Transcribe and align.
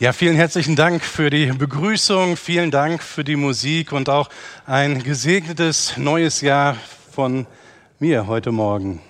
Ja, 0.00 0.12
vielen 0.12 0.36
herzlichen 0.36 0.76
Dank 0.76 1.02
für 1.02 1.28
die 1.28 1.46
Begrüßung, 1.46 2.36
vielen 2.36 2.70
Dank 2.70 3.02
für 3.02 3.24
die 3.24 3.34
Musik 3.34 3.90
und 3.90 4.08
auch 4.08 4.28
ein 4.64 5.02
gesegnetes 5.02 5.96
neues 5.96 6.40
Jahr 6.40 6.76
von 7.10 7.48
mir 7.98 8.28
heute 8.28 8.52
Morgen. 8.52 9.00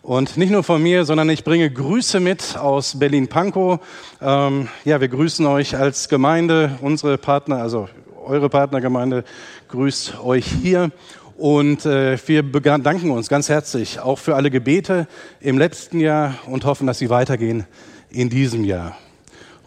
Und 0.00 0.38
nicht 0.38 0.50
nur 0.50 0.62
von 0.62 0.82
mir, 0.82 1.04
sondern 1.04 1.28
ich 1.28 1.44
bringe 1.44 1.70
Grüße 1.70 2.20
mit 2.20 2.56
aus 2.56 2.98
Berlin-Pankow. 2.98 3.80
Ähm, 4.22 4.68
ja, 4.86 4.98
wir 5.02 5.08
grüßen 5.08 5.44
euch 5.44 5.76
als 5.76 6.08
Gemeinde, 6.08 6.78
unsere 6.80 7.18
Partner, 7.18 7.58
also 7.58 7.90
eure 8.24 8.48
Partnergemeinde 8.48 9.24
grüßt 9.68 10.20
euch 10.24 10.46
hier. 10.46 10.90
Und 11.36 11.84
äh, 11.84 12.16
wir 12.26 12.50
bedanken 12.50 13.10
uns 13.10 13.28
ganz 13.28 13.50
herzlich 13.50 14.00
auch 14.00 14.18
für 14.18 14.36
alle 14.36 14.50
Gebete 14.50 15.06
im 15.38 15.58
letzten 15.58 16.00
Jahr 16.00 16.38
und 16.46 16.64
hoffen, 16.64 16.86
dass 16.86 16.98
sie 16.98 17.10
weitergehen 17.10 17.66
in 18.08 18.30
diesem 18.30 18.64
Jahr. 18.64 18.96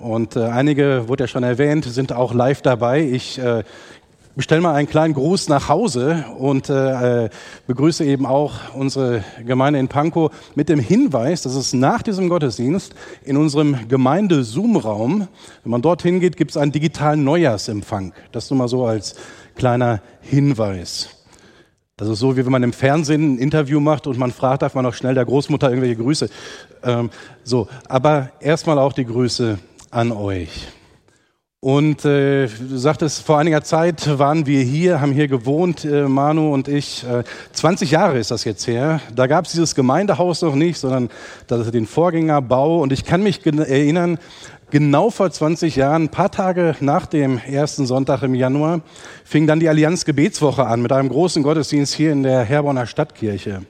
Und 0.03 0.35
äh, 0.35 0.43
einige, 0.43 1.07
wurde 1.07 1.23
ja 1.23 1.27
schon 1.29 1.43
erwähnt, 1.43 1.85
sind 1.85 2.11
auch 2.11 2.33
live 2.33 2.61
dabei. 2.61 3.01
Ich 3.01 3.39
äh, 3.39 3.63
bestelle 4.35 4.59
mal 4.59 4.73
einen 4.73 4.89
kleinen 4.89 5.13
Gruß 5.13 5.47
nach 5.47 5.69
Hause 5.69 6.25
und 6.37 6.69
äh, 6.69 7.25
äh, 7.25 7.29
begrüße 7.67 8.03
eben 8.03 8.25
auch 8.25 8.73
unsere 8.73 9.23
Gemeinde 9.45 9.79
in 9.79 9.87
Pankow 9.87 10.29
mit 10.55 10.67
dem 10.67 10.79
Hinweis, 10.79 11.43
dass 11.43 11.55
es 11.55 11.71
nach 11.71 12.01
diesem 12.01 12.27
Gottesdienst 12.27 12.93
in 13.23 13.37
unserem 13.37 13.87
Gemeinde-Zoom-Raum, 13.87 15.29
wenn 15.63 15.71
man 15.71 15.81
dorthin 15.81 16.19
geht, 16.19 16.35
gibt 16.35 16.51
es 16.51 16.57
einen 16.57 16.73
digitalen 16.73 17.23
Neujahrsempfang. 17.23 18.13
Das 18.33 18.49
nur 18.49 18.57
mal 18.57 18.67
so 18.67 18.85
als 18.85 19.15
kleiner 19.55 20.01
Hinweis. 20.19 21.09
Das 21.95 22.09
ist 22.09 22.19
so, 22.19 22.35
wie 22.35 22.43
wenn 22.43 22.51
man 22.51 22.63
im 22.63 22.73
Fernsehen 22.73 23.35
ein 23.35 23.37
Interview 23.37 23.79
macht 23.79 24.07
und 24.07 24.17
man 24.17 24.31
fragt, 24.31 24.63
darf 24.63 24.73
man 24.73 24.83
noch 24.83 24.95
schnell 24.95 25.13
der 25.13 25.23
Großmutter 25.23 25.69
irgendwelche 25.69 25.95
Grüße. 25.95 26.29
Ähm, 26.83 27.11
so, 27.43 27.69
aber 27.87 28.31
erstmal 28.41 28.79
auch 28.79 28.93
die 28.93 29.05
Grüße 29.05 29.59
an 29.93 30.11
euch. 30.11 30.67
Und 31.63 32.03
äh, 32.03 32.47
du 32.47 32.77
sagtest, 32.77 33.21
vor 33.21 33.37
einiger 33.37 33.63
Zeit 33.63 34.19
waren 34.19 34.45
wir 34.45 34.61
hier, 34.61 34.99
haben 34.99 35.13
hier 35.13 35.29
gewohnt, 35.29 35.85
äh, 35.85 36.09
Manu 36.09 36.53
und 36.53 36.67
ich. 36.67 37.05
Äh, 37.05 37.23
20 37.53 37.89
Jahre 37.89 38.19
ist 38.19 38.31
das 38.31 38.43
jetzt 38.43 38.67
her. 38.67 38.99
Da 39.15 39.27
gab 39.27 39.45
es 39.45 39.53
dieses 39.53 39.73
Gemeindehaus 39.73 40.41
noch 40.41 40.55
nicht, 40.55 40.77
sondern 40.77 41.09
das 41.47 41.71
den 41.71 41.85
Vorgängerbau. 41.85 42.81
Und 42.81 42.91
ich 42.91 43.05
kann 43.05 43.23
mich 43.23 43.45
erinnern, 43.45 44.19
genau 44.71 45.09
vor 45.09 45.31
20 45.31 45.77
Jahren, 45.77 46.03
ein 46.03 46.09
paar 46.09 46.31
Tage 46.31 46.75
nach 46.81 47.05
dem 47.05 47.37
ersten 47.37 47.85
Sonntag 47.85 48.23
im 48.23 48.35
Januar, 48.35 48.81
fing 49.23 49.47
dann 49.47 49.61
die 49.61 49.69
Allianz 49.69 50.03
Gebetswoche 50.03 50.65
an 50.65 50.81
mit 50.81 50.91
einem 50.91 51.07
großen 51.07 51.43
Gottesdienst 51.43 51.93
hier 51.93 52.11
in 52.11 52.23
der 52.23 52.43
Herborner 52.43 52.87
Stadtkirche. 52.87 53.61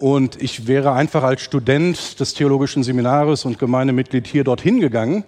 Und 0.00 0.40
ich 0.40 0.66
wäre 0.66 0.92
einfach 0.92 1.22
als 1.22 1.42
Student 1.42 2.18
des 2.18 2.32
Theologischen 2.32 2.82
Seminares 2.82 3.44
und 3.44 3.58
Gemeindemitglied 3.58 4.26
hier 4.26 4.44
dorthin 4.44 4.80
gegangen. 4.80 5.24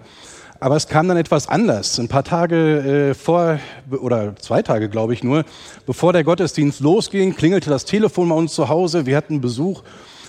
Aber 0.61 0.77
es 0.77 0.89
kam 0.89 1.09
dann 1.09 1.19
etwas 1.19 1.47
anders. 1.47 1.99
Ein 1.99 2.09
paar 2.09 2.25
Tage 2.25 3.11
äh, 3.11 3.15
vor, 3.15 3.61
oder 3.91 4.35
zwei 4.37 4.63
Tage 4.63 4.89
glaube 4.89 5.13
ich 5.13 5.23
nur, 5.23 5.45
bevor 5.85 6.15
der 6.15 6.25
Gottesdienst 6.25 6.81
losging, 6.81 7.37
klingelte 7.37 7.69
das 7.69 7.85
Telefon 7.85 8.31
bei 8.31 8.35
uns 8.35 8.55
zu 8.55 8.71
Hause. 8.71 9.05
Wir 9.05 9.19
hatten 9.19 9.43
Besuch. 9.43 9.83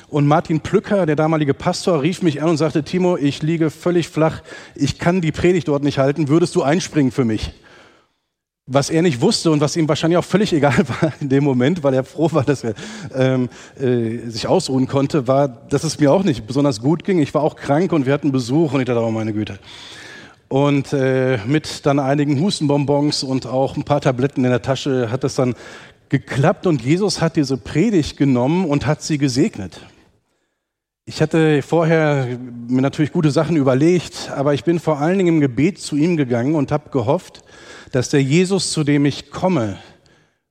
Und 0.09 0.27
Martin 0.27 0.59
Plücker, 0.59 1.05
der 1.05 1.15
damalige 1.15 1.53
Pastor, 1.53 2.01
rief 2.01 2.21
mich 2.21 2.41
an 2.41 2.49
und 2.49 2.57
sagte, 2.57 2.83
Timo, 2.83 3.15
ich 3.15 3.41
liege 3.41 3.69
völlig 3.69 4.09
flach. 4.09 4.41
Ich 4.75 4.99
kann 4.99 5.21
die 5.21 5.31
Predigt 5.31 5.69
dort 5.69 5.83
nicht 5.83 5.99
halten. 5.99 6.27
Würdest 6.27 6.53
du 6.55 6.63
einspringen 6.63 7.13
für 7.13 7.23
mich? 7.23 7.53
Was 8.65 8.89
er 8.89 9.01
nicht 9.01 9.19
wusste 9.19 9.51
und 9.51 9.59
was 9.59 9.75
ihm 9.75 9.89
wahrscheinlich 9.89 10.17
auch 10.17 10.23
völlig 10.23 10.53
egal 10.53 10.87
war 10.87 11.13
in 11.19 11.29
dem 11.29 11.43
Moment, 11.43 11.83
weil 11.83 11.93
er 11.93 12.03
froh 12.03 12.29
war, 12.31 12.43
dass 12.43 12.63
er 12.63 12.73
ähm, 13.13 13.49
äh, 13.79 14.29
sich 14.29 14.47
ausruhen 14.47 14.87
konnte, 14.87 15.27
war, 15.27 15.47
dass 15.47 15.83
es 15.83 15.99
mir 15.99 16.11
auch 16.11 16.23
nicht 16.23 16.47
besonders 16.47 16.79
gut 16.79 17.03
ging. 17.03 17.19
Ich 17.19 17.33
war 17.33 17.41
auch 17.41 17.55
krank 17.55 17.91
und 17.91 18.05
wir 18.05 18.13
hatten 18.13 18.31
Besuch 18.31 18.73
und 18.73 18.79
ich 18.79 18.85
dachte, 18.85 19.01
oh 19.01 19.11
meine 19.11 19.33
Güte. 19.33 19.59
Und 20.47 20.93
äh, 20.93 21.39
mit 21.45 21.85
dann 21.85 21.99
einigen 21.99 22.39
Hustenbonbons 22.39 23.23
und 23.23 23.47
auch 23.47 23.75
ein 23.75 23.83
paar 23.83 24.01
Tabletten 24.01 24.45
in 24.45 24.51
der 24.51 24.61
Tasche 24.61 25.11
hat 25.11 25.23
es 25.23 25.35
dann 25.35 25.55
geklappt 26.09 26.67
und 26.67 26.81
Jesus 26.83 27.21
hat 27.21 27.35
diese 27.35 27.57
Predigt 27.57 28.17
genommen 28.17 28.65
und 28.65 28.85
hat 28.85 29.01
sie 29.01 29.17
gesegnet. 29.17 29.81
Ich 31.05 31.21
hatte 31.21 31.63
vorher 31.63 32.37
mir 32.67 32.81
natürlich 32.81 33.11
gute 33.11 33.31
Sachen 33.31 33.57
überlegt, 33.57 34.31
aber 34.33 34.53
ich 34.53 34.63
bin 34.63 34.79
vor 34.79 34.99
allen 34.99 35.17
Dingen 35.17 35.35
im 35.35 35.41
Gebet 35.41 35.79
zu 35.79 35.97
ihm 35.97 36.15
gegangen 36.15 36.55
und 36.55 36.71
habe 36.71 36.91
gehofft, 36.91 37.43
dass 37.93 38.09
der 38.09 38.23
Jesus, 38.23 38.71
zu 38.71 38.83
dem 38.83 39.05
ich 39.05 39.29
komme, 39.29 39.77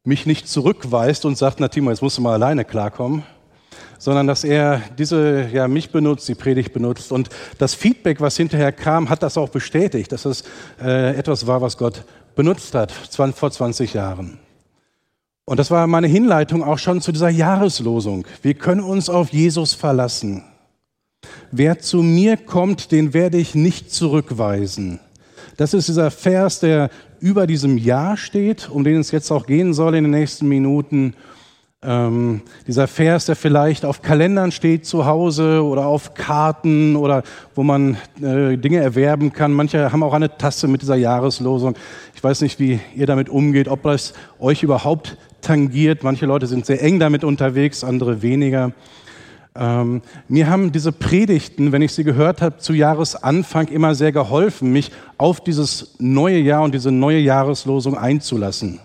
mich 0.04 0.26
nicht 0.26 0.46
zurückweist 0.46 1.24
und 1.24 1.36
sagt, 1.36 1.58
na 1.58 1.66
Timo, 1.66 1.90
jetzt 1.90 2.00
musst 2.00 2.16
du 2.16 2.22
mal 2.22 2.34
alleine 2.34 2.64
klarkommen, 2.64 3.24
sondern 3.98 4.28
dass 4.28 4.44
er 4.44 4.80
diese, 4.96 5.48
ja, 5.52 5.66
mich 5.66 5.90
benutzt, 5.90 6.28
die 6.28 6.36
Predigt 6.36 6.72
benutzt. 6.72 7.10
Und 7.10 7.30
das 7.58 7.74
Feedback, 7.74 8.20
was 8.20 8.36
hinterher 8.36 8.70
kam, 8.70 9.10
hat 9.10 9.24
das 9.24 9.36
auch 9.36 9.48
bestätigt, 9.48 10.12
dass 10.12 10.24
es 10.24 10.44
äh, 10.80 11.16
etwas 11.16 11.48
war, 11.48 11.60
was 11.60 11.76
Gott 11.76 12.04
benutzt 12.36 12.76
hat, 12.76 12.92
vor 12.92 13.50
20 13.50 13.92
Jahren. 13.92 14.38
Und 15.44 15.58
das 15.58 15.72
war 15.72 15.88
meine 15.88 16.06
Hinleitung 16.06 16.62
auch 16.62 16.78
schon 16.78 17.00
zu 17.00 17.10
dieser 17.10 17.28
Jahreslosung. 17.28 18.24
Wir 18.42 18.54
können 18.54 18.82
uns 18.82 19.10
auf 19.10 19.32
Jesus 19.32 19.74
verlassen. 19.74 20.44
Wer 21.50 21.80
zu 21.80 22.04
mir 22.04 22.36
kommt, 22.36 22.92
den 22.92 23.14
werde 23.14 23.38
ich 23.38 23.56
nicht 23.56 23.92
zurückweisen. 23.92 25.00
Das 25.56 25.74
ist 25.74 25.88
dieser 25.88 26.10
Vers, 26.10 26.60
der 26.60 26.90
über 27.20 27.46
diesem 27.46 27.78
Jahr 27.78 28.16
steht, 28.16 28.68
um 28.70 28.84
den 28.84 28.98
es 28.98 29.10
jetzt 29.10 29.30
auch 29.30 29.46
gehen 29.46 29.74
soll 29.74 29.94
in 29.94 30.04
den 30.04 30.10
nächsten 30.10 30.48
Minuten. 30.48 31.14
Ähm, 31.84 32.42
dieser 32.68 32.86
Vers, 32.86 33.26
der 33.26 33.34
vielleicht 33.34 33.84
auf 33.84 34.02
Kalendern 34.02 34.52
steht 34.52 34.86
zu 34.86 35.04
Hause 35.04 35.64
oder 35.64 35.86
auf 35.86 36.14
Karten 36.14 36.94
oder 36.94 37.24
wo 37.56 37.64
man 37.64 37.96
äh, 38.22 38.56
Dinge 38.56 38.78
erwerben 38.78 39.32
kann. 39.32 39.52
Manche 39.52 39.90
haben 39.90 40.04
auch 40.04 40.14
eine 40.14 40.36
Tasse 40.38 40.68
mit 40.68 40.82
dieser 40.82 40.94
Jahreslosung. 40.94 41.74
Ich 42.14 42.22
weiß 42.22 42.40
nicht, 42.42 42.60
wie 42.60 42.78
ihr 42.94 43.06
damit 43.06 43.28
umgeht, 43.28 43.66
ob 43.66 43.82
das 43.82 44.14
euch 44.38 44.62
überhaupt 44.62 45.16
tangiert. 45.40 46.04
Manche 46.04 46.26
Leute 46.26 46.46
sind 46.46 46.66
sehr 46.66 46.80
eng 46.82 47.00
damit 47.00 47.24
unterwegs, 47.24 47.82
andere 47.82 48.22
weniger. 48.22 48.72
Ähm, 49.54 50.00
mir 50.28 50.48
haben 50.48 50.72
diese 50.72 50.92
Predigten, 50.92 51.72
wenn 51.72 51.82
ich 51.82 51.92
sie 51.92 52.04
gehört 52.04 52.40
habe, 52.40 52.58
zu 52.58 52.72
Jahresanfang 52.72 53.68
immer 53.68 53.94
sehr 53.94 54.12
geholfen, 54.12 54.72
mich 54.72 54.90
auf 55.18 55.42
dieses 55.42 55.94
neue 55.98 56.38
Jahr 56.38 56.62
und 56.62 56.74
diese 56.74 56.90
neue 56.90 57.18
Jahreslosung 57.18 57.96
einzulassen. 57.96 58.80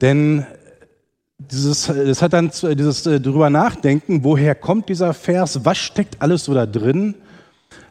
Denn 0.00 0.46
dieses, 1.38 1.86
das 1.86 2.22
hat 2.22 2.32
dann 2.32 2.50
dieses 2.76 3.06
äh, 3.06 3.20
drüber 3.20 3.50
nachdenken, 3.50 4.24
woher 4.24 4.54
kommt 4.54 4.88
dieser 4.88 5.12
Vers, 5.12 5.64
was 5.64 5.76
steckt 5.76 6.22
alles 6.22 6.44
so 6.44 6.54
da 6.54 6.66
drin, 6.66 7.14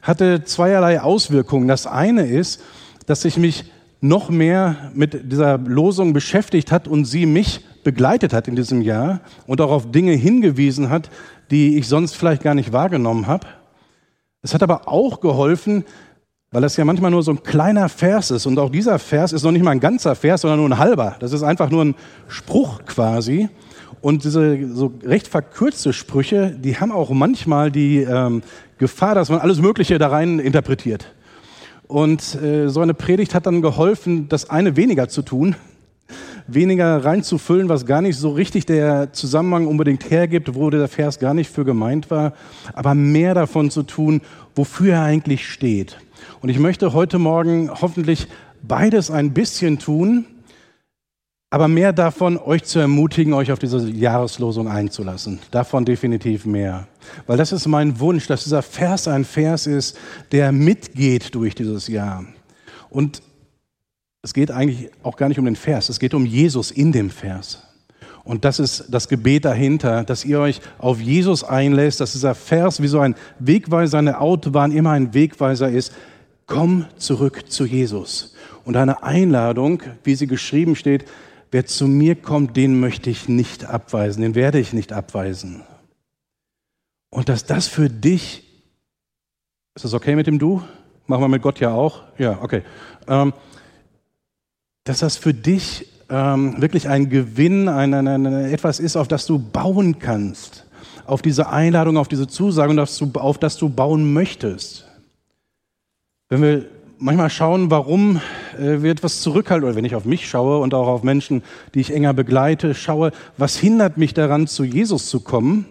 hatte 0.01 0.43
zweierlei 0.43 1.01
Auswirkungen. 1.01 1.67
Das 1.67 1.85
eine 1.85 2.25
ist, 2.25 2.61
dass 3.05 3.23
ich 3.25 3.37
mich 3.37 3.65
noch 3.99 4.29
mehr 4.29 4.91
mit 4.95 5.31
dieser 5.31 5.59
Losung 5.59 6.13
beschäftigt 6.13 6.71
hat 6.71 6.87
und 6.87 7.05
sie 7.05 7.27
mich 7.27 7.63
begleitet 7.83 8.33
hat 8.33 8.47
in 8.47 8.55
diesem 8.55 8.81
Jahr 8.81 9.21
und 9.47 9.61
auch 9.61 9.71
auf 9.71 9.91
Dinge 9.91 10.13
hingewiesen 10.13 10.89
hat, 10.89 11.09
die 11.51 11.77
ich 11.77 11.87
sonst 11.87 12.15
vielleicht 12.15 12.41
gar 12.41 12.55
nicht 12.55 12.73
wahrgenommen 12.73 13.27
habe. 13.27 13.45
Es 14.41 14.53
hat 14.53 14.63
aber 14.63 14.87
auch 14.87 15.19
geholfen, 15.19 15.83
weil 16.51 16.61
das 16.61 16.77
ja 16.77 16.85
manchmal 16.85 17.11
nur 17.11 17.23
so 17.23 17.31
ein 17.31 17.43
kleiner 17.43 17.89
Vers 17.89 18.31
ist. 18.31 18.45
Und 18.45 18.57
auch 18.57 18.69
dieser 18.69 18.97
Vers 18.99 19.33
ist 19.33 19.43
noch 19.43 19.51
nicht 19.51 19.63
mal 19.63 19.71
ein 19.71 19.79
ganzer 19.79 20.15
Vers, 20.15 20.41
sondern 20.41 20.59
nur 20.59 20.69
ein 20.69 20.79
halber. 20.79 21.15
Das 21.19 21.31
ist 21.31 21.43
einfach 21.43 21.69
nur 21.69 21.85
ein 21.85 21.95
Spruch 22.27 22.85
quasi. 22.85 23.49
Und 24.01 24.23
diese 24.23 24.73
so 24.73 24.93
recht 25.03 25.27
verkürzte 25.27 25.93
Sprüche, 25.93 26.51
die 26.51 26.77
haben 26.77 26.91
auch 26.91 27.11
manchmal 27.11 27.71
die 27.71 27.99
ähm, 27.99 28.41
Gefahr, 28.79 29.13
dass 29.13 29.29
man 29.29 29.39
alles 29.39 29.61
Mögliche 29.61 29.99
da 29.99 30.07
rein 30.07 30.39
interpretiert. 30.39 31.13
Und 31.87 32.35
äh, 32.41 32.67
so 32.67 32.81
eine 32.81 32.93
Predigt 32.93 33.35
hat 33.35 33.45
dann 33.45 33.61
geholfen, 33.61 34.27
das 34.27 34.49
eine 34.49 34.75
weniger 34.75 35.07
zu 35.07 35.21
tun 35.21 35.55
weniger 36.47 37.03
reinzufüllen, 37.03 37.69
was 37.69 37.85
gar 37.85 38.01
nicht 38.01 38.17
so 38.17 38.31
richtig 38.31 38.65
der 38.65 39.13
Zusammenhang 39.13 39.67
unbedingt 39.67 40.09
hergibt, 40.09 40.55
wo 40.55 40.69
der 40.69 40.87
Vers 40.87 41.19
gar 41.19 41.33
nicht 41.33 41.51
für 41.51 41.65
gemeint 41.65 42.11
war, 42.11 42.33
aber 42.73 42.95
mehr 42.95 43.33
davon 43.33 43.71
zu 43.71 43.83
tun, 43.83 44.21
wofür 44.55 44.95
er 44.95 45.03
eigentlich 45.03 45.47
steht. 45.47 45.97
Und 46.41 46.49
ich 46.49 46.59
möchte 46.59 46.93
heute 46.93 47.19
Morgen 47.19 47.69
hoffentlich 47.69 48.27
beides 48.61 49.11
ein 49.11 49.33
bisschen 49.33 49.79
tun, 49.79 50.25
aber 51.53 51.67
mehr 51.67 51.91
davon, 51.91 52.37
euch 52.37 52.63
zu 52.63 52.79
ermutigen, 52.79 53.33
euch 53.33 53.51
auf 53.51 53.59
diese 53.59 53.89
Jahreslosung 53.89 54.69
einzulassen. 54.69 55.39
Davon 55.51 55.83
definitiv 55.83 56.45
mehr. 56.45 56.87
Weil 57.27 57.37
das 57.37 57.51
ist 57.51 57.67
mein 57.67 57.99
Wunsch, 57.99 58.27
dass 58.27 58.45
dieser 58.45 58.61
Vers 58.61 59.09
ein 59.09 59.25
Vers 59.25 59.67
ist, 59.67 59.97
der 60.31 60.53
mitgeht 60.53 61.35
durch 61.35 61.53
dieses 61.53 61.89
Jahr. 61.89 62.23
Und 62.89 63.21
es 64.23 64.33
geht 64.33 64.51
eigentlich 64.51 64.89
auch 65.03 65.17
gar 65.17 65.29
nicht 65.29 65.39
um 65.39 65.45
den 65.45 65.55
Vers, 65.55 65.89
es 65.89 65.99
geht 65.99 66.13
um 66.13 66.25
Jesus 66.25 66.71
in 66.71 66.91
dem 66.91 67.09
Vers. 67.09 67.63
Und 68.23 68.45
das 68.45 68.59
ist 68.59 68.85
das 68.89 69.07
Gebet 69.07 69.45
dahinter, 69.45 70.03
dass 70.03 70.25
ihr 70.25 70.39
euch 70.39 70.61
auf 70.77 71.01
Jesus 71.01 71.43
einlässt, 71.43 72.01
dass 72.01 72.11
dieser 72.11 72.35
Vers 72.35 72.81
wie 72.81 72.87
so 72.87 72.99
ein 72.99 73.15
Wegweiser, 73.39 73.97
eine 73.97 74.21
Autobahn 74.21 74.71
immer 74.71 74.91
ein 74.91 75.15
Wegweiser 75.15 75.69
ist. 75.69 75.93
Komm 76.45 76.85
zurück 76.97 77.49
zu 77.49 77.65
Jesus. 77.65 78.35
Und 78.63 78.77
eine 78.77 79.01
Einladung, 79.01 79.81
wie 80.03 80.13
sie 80.13 80.27
geschrieben 80.27 80.75
steht, 80.75 81.05
wer 81.49 81.65
zu 81.65 81.87
mir 81.87 82.15
kommt, 82.15 82.55
den 82.55 82.79
möchte 82.79 83.09
ich 83.09 83.27
nicht 83.27 83.65
abweisen, 83.65 84.21
den 84.21 84.35
werde 84.35 84.59
ich 84.59 84.71
nicht 84.71 84.93
abweisen. 84.93 85.63
Und 87.09 87.27
dass 87.27 87.45
das 87.45 87.67
für 87.67 87.89
dich, 87.89 88.43
ist 89.75 89.83
das 89.83 89.95
okay 89.95 90.15
mit 90.15 90.27
dem 90.27 90.37
Du? 90.37 90.61
Machen 91.07 91.23
wir 91.23 91.27
mit 91.27 91.41
Gott 91.41 91.59
ja 91.59 91.71
auch. 91.71 92.03
Ja, 92.19 92.39
okay. 92.41 92.61
Ähm, 93.07 93.33
dass 94.83 94.99
das 94.99 95.17
für 95.17 95.33
dich 95.33 95.87
ähm, 96.09 96.61
wirklich 96.61 96.89
ein 96.89 97.09
Gewinn, 97.09 97.67
ein, 97.67 97.93
ein, 97.93 98.07
ein, 98.07 98.25
etwas 98.25 98.79
ist, 98.79 98.95
auf 98.95 99.07
das 99.07 99.25
du 99.25 99.39
bauen 99.39 99.99
kannst. 99.99 100.65
Auf 101.05 101.21
diese 101.21 101.49
Einladung, 101.49 101.97
auf 101.97 102.07
diese 102.07 102.27
Zusage 102.27 102.79
auf, 102.81 103.15
auf 103.15 103.37
das 103.37 103.57
du 103.57 103.69
bauen 103.69 104.13
möchtest. 104.13 104.87
Wenn 106.29 106.41
wir 106.41 106.65
manchmal 106.97 107.29
schauen, 107.29 107.71
warum 107.71 108.21
äh, 108.57 108.81
wir 108.81 108.91
etwas 108.91 109.21
zurückhalten, 109.21 109.67
oder 109.67 109.75
wenn 109.75 109.85
ich 109.85 109.95
auf 109.95 110.05
mich 110.05 110.29
schaue 110.29 110.59
und 110.59 110.73
auch 110.73 110.87
auf 110.87 111.03
Menschen, 111.03 111.43
die 111.73 111.81
ich 111.81 111.93
enger 111.93 112.13
begleite, 112.13 112.73
schaue, 112.73 113.11
was 113.37 113.57
hindert 113.57 113.97
mich 113.97 114.13
daran, 114.13 114.47
zu 114.47 114.63
Jesus 114.63 115.07
zu 115.07 115.21
kommen, 115.21 115.65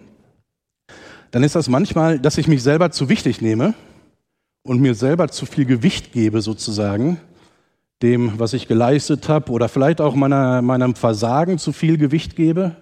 dann 1.31 1.43
ist 1.43 1.55
das 1.55 1.69
manchmal, 1.69 2.19
dass 2.19 2.37
ich 2.37 2.47
mich 2.47 2.61
selber 2.61 2.91
zu 2.91 3.07
wichtig 3.07 3.41
nehme 3.41 3.73
und 4.63 4.81
mir 4.81 4.95
selber 4.95 5.29
zu 5.29 5.45
viel 5.45 5.65
Gewicht 5.65 6.11
gebe 6.11 6.41
sozusagen 6.41 7.19
dem, 8.01 8.39
was 8.39 8.53
ich 8.53 8.67
geleistet 8.67 9.29
habe 9.29 9.51
oder 9.51 9.69
vielleicht 9.69 10.01
auch 10.01 10.15
meiner, 10.15 10.61
meinem 10.61 10.95
Versagen 10.95 11.57
zu 11.57 11.71
viel 11.71 11.97
Gewicht 11.97 12.35
gebe 12.35 12.75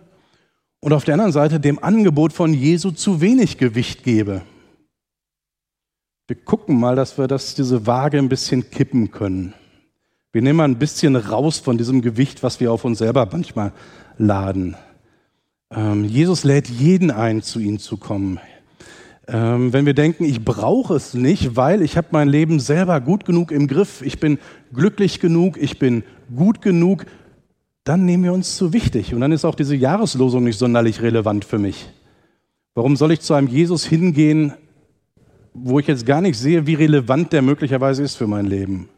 und 0.80 0.94
auf 0.94 1.04
der 1.04 1.16
anderen 1.16 1.32
Seite 1.32 1.60
dem 1.60 1.84
Angebot 1.84 2.34
von 2.34 2.54
Jesu 2.54 2.92
zu 2.92 3.22
wenig 3.22 3.58
Gewicht 3.58 4.04
gebe. 4.04 4.42
Wir 6.28 6.36
gucken 6.36 6.80
mal, 6.80 6.96
dass 6.96 7.18
wir 7.18 7.28
das, 7.28 7.56
diese 7.56 7.88
Waage 7.88 8.18
ein 8.18 8.30
bisschen 8.30 8.70
kippen 8.70 9.12
können. 9.12 9.54
Wir 10.32 10.44
nehmen 10.44 10.58
mal 10.58 10.66
ein 10.66 10.78
bisschen 10.78 11.16
raus 11.16 11.58
von 11.58 11.78
diesem 11.78 12.02
Gewicht, 12.02 12.44
was 12.44 12.60
wir 12.60 12.72
auf 12.72 12.86
uns 12.86 13.00
selber 13.00 13.28
manchmal 13.32 13.74
laden. 14.18 14.78
Ähm, 15.72 16.06
Jesus 16.06 16.44
lädt 16.44 16.68
jeden 16.68 17.10
ein, 17.10 17.42
zu 17.42 17.60
ihm 17.60 17.80
zu 17.80 17.98
kommen. 17.98 18.40
Ähm, 19.32 19.74
wenn 19.74 19.86
wir 19.86 19.94
denken, 19.94 20.24
ich 20.26 20.44
brauche 20.44 20.96
es 20.96 21.14
nicht, 21.14 21.56
weil 21.56 21.84
ich 21.84 21.98
habe 21.98 22.08
mein 22.12 22.30
Leben 22.30 22.60
selber 22.60 23.00
gut 23.00 23.26
genug 23.26 23.52
im 23.52 23.68
Griff, 23.68 24.02
ich 24.02 24.20
bin 24.20 24.40
glücklich 24.74 25.20
genug, 25.20 25.58
ich 25.62 25.78
bin 25.78 26.04
gut 26.36 26.62
genug, 26.64 27.06
dann 27.84 28.06
nehmen 28.06 28.24
wir 28.24 28.34
uns 28.34 28.56
zu 28.56 28.74
wichtig. 28.74 29.14
Und 29.14 29.22
dann 29.22 29.32
ist 29.32 29.46
auch 29.46 29.56
diese 29.56 29.76
Jahreslosung 29.76 30.44
nicht 30.44 30.58
sonderlich 30.58 31.02
relevant 31.02 31.46
für 31.46 31.60
mich. 31.60 31.90
Warum 32.74 32.96
soll 32.96 33.12
ich 33.12 33.22
zu 33.22 33.36
einem 33.36 33.48
Jesus 33.48 33.86
hingehen, 33.86 34.54
wo 35.54 35.80
ich 35.80 35.88
jetzt 35.88 36.06
gar 36.06 36.22
nicht 36.22 36.38
sehe, 36.38 36.66
wie 36.66 36.76
relevant 36.76 37.32
der 37.32 37.42
möglicherweise 37.42 38.02
ist 38.02 38.16
für 38.16 38.28
mein 38.28 38.48
Leben? 38.48 38.90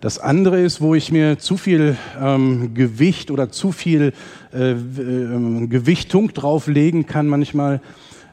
Das 0.00 0.18
andere 0.18 0.60
ist, 0.60 0.80
wo 0.80 0.94
ich 0.94 1.12
mir 1.12 1.38
zu 1.38 1.56
viel 1.56 1.96
ähm, 2.20 2.74
Gewicht 2.74 3.30
oder 3.30 3.50
zu 3.50 3.70
viel 3.72 4.12
äh, 4.52 4.72
äh, 4.72 5.66
Gewichtung 5.68 6.34
drauflegen 6.34 7.06
kann 7.06 7.28
manchmal, 7.28 7.80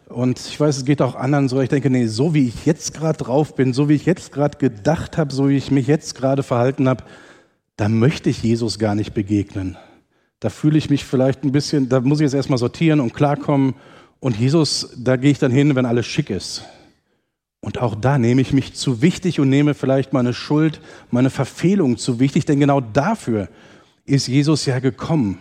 und 0.10 0.40
ich 0.40 0.60
weiß, 0.60 0.78
es 0.78 0.86
geht 0.86 1.02
auch 1.02 1.16
anderen 1.16 1.48
so. 1.48 1.62
Ich 1.62 1.70
denke, 1.70 1.90
nee, 1.90 2.08
so 2.08 2.34
wie 2.34 2.48
ich 2.48 2.66
jetzt 2.66 2.94
gerade 2.94 3.18
drauf 3.18 3.56
bin, 3.56 3.74
so 3.74 3.90
wie 3.90 3.94
ich 3.94 4.06
jetzt 4.06 4.32
gerade 4.32 4.58
gedacht 4.58 5.18
habe, 5.18 5.34
so 5.34 5.50
wie 5.50 5.58
ich 5.58 5.72
mich 5.72 5.88
jetzt 5.88 6.16
gerade 6.16 6.44
verhalten 6.44 6.90
habe, 6.90 7.04
da 7.78 7.88
möchte 7.88 8.30
ich 8.30 8.44
Jesus 8.44 8.80
gar 8.80 8.96
nicht 8.96 9.14
begegnen. 9.14 9.78
Da 10.40 10.50
fühle 10.50 10.78
ich 10.78 10.90
mich 10.90 11.06
vielleicht 11.06 11.44
ein 11.44 11.52
bisschen, 11.52 11.90
da 11.90 12.02
muss 12.02 12.20
ich 12.20 12.24
jetzt 12.24 12.34
erstmal 12.34 12.58
sortieren 12.58 13.00
und 13.00 13.14
klarkommen. 13.14 13.76
Und 14.20 14.38
Jesus, 14.38 14.90
da 14.98 15.16
gehe 15.16 15.32
ich 15.32 15.40
dann 15.40 15.52
hin, 15.52 15.76
wenn 15.76 15.86
alles 15.86 16.08
schick 16.08 16.30
ist. 16.30 16.64
Und 17.62 17.80
auch 17.80 17.94
da 17.94 18.18
nehme 18.18 18.42
ich 18.42 18.52
mich 18.52 18.74
zu 18.74 19.02
wichtig 19.02 19.40
und 19.40 19.50
nehme 19.50 19.74
vielleicht 19.74 20.12
meine 20.12 20.34
Schuld, 20.34 20.82
meine 21.12 21.30
Verfehlung 21.30 21.98
zu 21.98 22.20
wichtig, 22.20 22.46
denn 22.46 22.60
genau 22.60 22.82
dafür 22.82 23.50
ist 24.06 24.28
Jesus 24.28 24.66
ja 24.66 24.80
gekommen. 24.80 25.38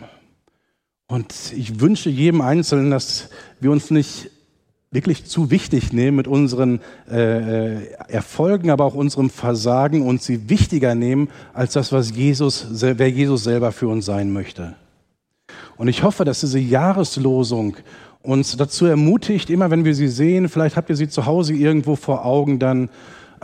Und 1.06 1.32
ich 1.56 1.80
wünsche 1.80 2.10
jedem 2.10 2.40
Einzelnen, 2.40 2.90
dass 2.90 3.30
wir 3.60 3.70
uns 3.70 3.90
nicht 3.90 4.30
wirklich 4.90 5.26
zu 5.26 5.50
wichtig 5.50 5.92
nehmen 5.92 6.16
mit 6.16 6.26
unseren 6.26 6.80
äh, 7.10 7.76
äh, 7.76 7.92
Erfolgen, 8.08 8.70
aber 8.70 8.84
auch 8.84 8.94
unserem 8.94 9.28
Versagen 9.28 10.06
und 10.06 10.22
sie 10.22 10.48
wichtiger 10.48 10.94
nehmen 10.94 11.28
als 11.52 11.74
das, 11.74 11.92
was 11.92 12.14
Jesus, 12.14 12.66
wer 12.70 13.10
Jesus 13.10 13.44
selber 13.44 13.72
für 13.72 13.88
uns 13.88 14.06
sein 14.06 14.32
möchte. 14.32 14.74
Und 15.76 15.88
ich 15.88 16.02
hoffe, 16.02 16.24
dass 16.24 16.40
diese 16.40 16.58
Jahreslosung 16.58 17.76
uns 18.22 18.56
dazu 18.56 18.86
ermutigt, 18.86 19.50
immer 19.50 19.70
wenn 19.70 19.84
wir 19.84 19.94
sie 19.94 20.08
sehen, 20.08 20.48
vielleicht 20.48 20.76
habt 20.76 20.90
ihr 20.90 20.96
sie 20.96 21.08
zu 21.08 21.26
Hause 21.26 21.54
irgendwo 21.54 21.94
vor 21.94 22.24
Augen, 22.24 22.58
dann 22.58 22.90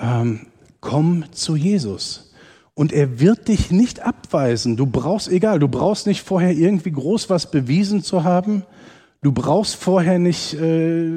ähm, 0.01 0.41
komm 0.81 1.25
zu 1.33 1.57
Jesus. 1.57 2.33
Und 2.75 2.93
er 2.93 3.21
wird 3.21 3.47
dich 3.49 3.71
nicht 3.71 4.01
abweisen. 4.01 4.77
Du 4.77 4.87
brauchst, 4.87 5.29
egal, 5.29 5.61
du 5.61 5.69
brauchst 5.69 6.09
nicht 6.09 6.23
vorher 6.23 6.53
irgendwie 6.53 6.91
groß 6.91 7.31
was 7.31 7.51
bewiesen 7.51 8.03
zu 8.03 8.25
haben. 8.25 8.65
Du 9.25 9.33
brauchst 9.33 9.77
vorher 9.77 10.19
nicht 10.19 10.53
äh, 10.53 11.13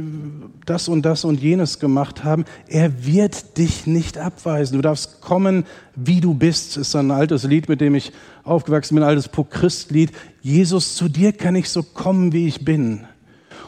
das 0.65 0.88
und 0.88 1.01
das 1.01 1.25
und 1.25 1.42
jenes 1.42 1.77
gemacht 1.77 2.24
haben. 2.24 2.45
Er 2.69 3.06
wird 3.06 3.57
dich 3.57 3.86
nicht 3.86 4.18
abweisen. 4.18 4.77
Du 4.77 4.81
darfst 4.81 5.19
kommen, 5.19 5.65
wie 5.94 6.21
du 6.21 6.33
bist. 6.33 6.77
Ist 6.77 6.95
ein 6.95 7.12
altes 7.12 7.44
Lied, 7.44 7.68
mit 7.68 7.81
dem 7.81 7.95
ich 7.95 8.13
aufgewachsen 8.45 8.95
bin, 8.95 9.04
ein 9.04 9.09
altes 9.09 9.27
Pro-Christ-Lied. 9.27 10.13
Jesus, 10.42 10.95
zu 10.95 11.09
dir 11.09 11.33
kann 11.33 11.57
ich 11.57 11.69
so 11.69 11.83
kommen, 11.83 12.31
wie 12.31 12.48
ich 12.48 12.63
bin. 12.63 13.01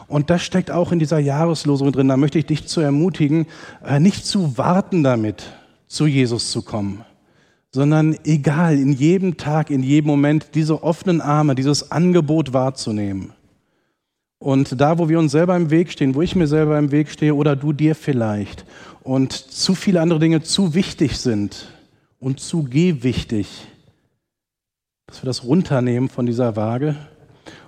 Und 0.08 0.30
das 0.30 0.40
steckt 0.40 0.70
auch 0.70 0.90
in 0.90 0.98
dieser 0.98 1.18
Jahreslosung 1.18 1.92
drin. 1.92 2.08
Da 2.08 2.16
möchte 2.16 2.38
ich 2.38 2.46
dich 2.46 2.66
zu 2.66 2.80
ermutigen, 2.80 3.44
äh, 3.84 4.00
nicht 4.00 4.24
zu 4.24 4.56
warten 4.56 5.02
damit, 5.02 5.52
zu 5.86 6.06
Jesus 6.06 6.50
zu 6.50 6.62
kommen, 6.62 7.04
sondern 7.72 8.16
egal, 8.24 8.78
in 8.78 8.94
jedem 8.94 9.36
Tag, 9.36 9.68
in 9.68 9.82
jedem 9.82 10.06
Moment 10.06 10.54
diese 10.54 10.82
offenen 10.82 11.20
Arme, 11.20 11.54
dieses 11.54 11.92
Angebot 11.92 12.54
wahrzunehmen 12.54 13.34
und 14.40 14.80
da, 14.80 14.98
wo 14.98 15.08
wir 15.08 15.18
uns 15.18 15.32
selber 15.32 15.54
im 15.54 15.70
Weg 15.70 15.92
stehen, 15.92 16.14
wo 16.14 16.22
ich 16.22 16.34
mir 16.34 16.46
selber 16.46 16.78
im 16.78 16.90
Weg 16.90 17.10
stehe 17.10 17.34
oder 17.34 17.54
du 17.54 17.72
dir 17.72 17.94
vielleicht 17.94 18.64
und 19.02 19.32
zu 19.32 19.74
viele 19.74 20.00
andere 20.00 20.18
Dinge 20.18 20.42
zu 20.42 20.74
wichtig 20.74 21.18
sind 21.18 21.68
und 22.18 22.40
zu 22.40 22.64
gewichtig, 22.64 23.68
dass 25.06 25.22
wir 25.22 25.26
das 25.26 25.44
runternehmen 25.44 26.08
von 26.08 26.24
dieser 26.24 26.56
Waage 26.56 26.96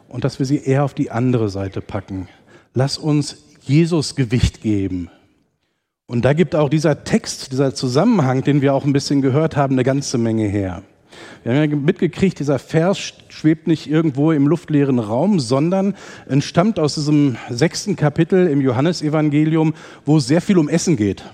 und 0.08 0.24
dass 0.24 0.38
wir 0.38 0.46
sie 0.46 0.64
eher 0.64 0.84
auf 0.84 0.94
die 0.94 1.10
andere 1.10 1.50
Seite 1.50 1.82
packen. 1.82 2.28
Lass 2.72 2.96
uns 2.96 3.36
Jesus 3.60 4.16
Gewicht 4.16 4.62
geben. 4.62 5.10
Und 6.06 6.24
da 6.24 6.32
gibt 6.32 6.54
auch 6.54 6.68
dieser 6.68 7.04
Text, 7.04 7.52
dieser 7.52 7.74
Zusammenhang, 7.74 8.42
den 8.44 8.62
wir 8.62 8.74
auch 8.74 8.84
ein 8.84 8.92
bisschen 8.92 9.22
gehört 9.22 9.56
haben, 9.56 9.74
eine 9.74 9.84
ganze 9.84 10.18
Menge 10.18 10.48
her. 10.48 10.82
Wir 11.42 11.54
haben 11.54 11.70
ja 11.70 11.76
mitgekriegt, 11.76 12.38
dieser 12.38 12.58
Vers 12.58 13.14
schwebt 13.28 13.66
nicht 13.66 13.88
irgendwo 13.88 14.32
im 14.32 14.46
luftleeren 14.46 14.98
Raum, 14.98 15.40
sondern 15.40 15.94
entstammt 16.28 16.78
aus 16.78 16.94
diesem 16.94 17.36
sechsten 17.50 17.96
Kapitel 17.96 18.46
im 18.46 18.60
Johannesevangelium, 18.60 19.74
wo 20.04 20.18
es 20.18 20.26
sehr 20.26 20.40
viel 20.40 20.58
um 20.58 20.68
Essen 20.68 20.96
geht. 20.96 21.24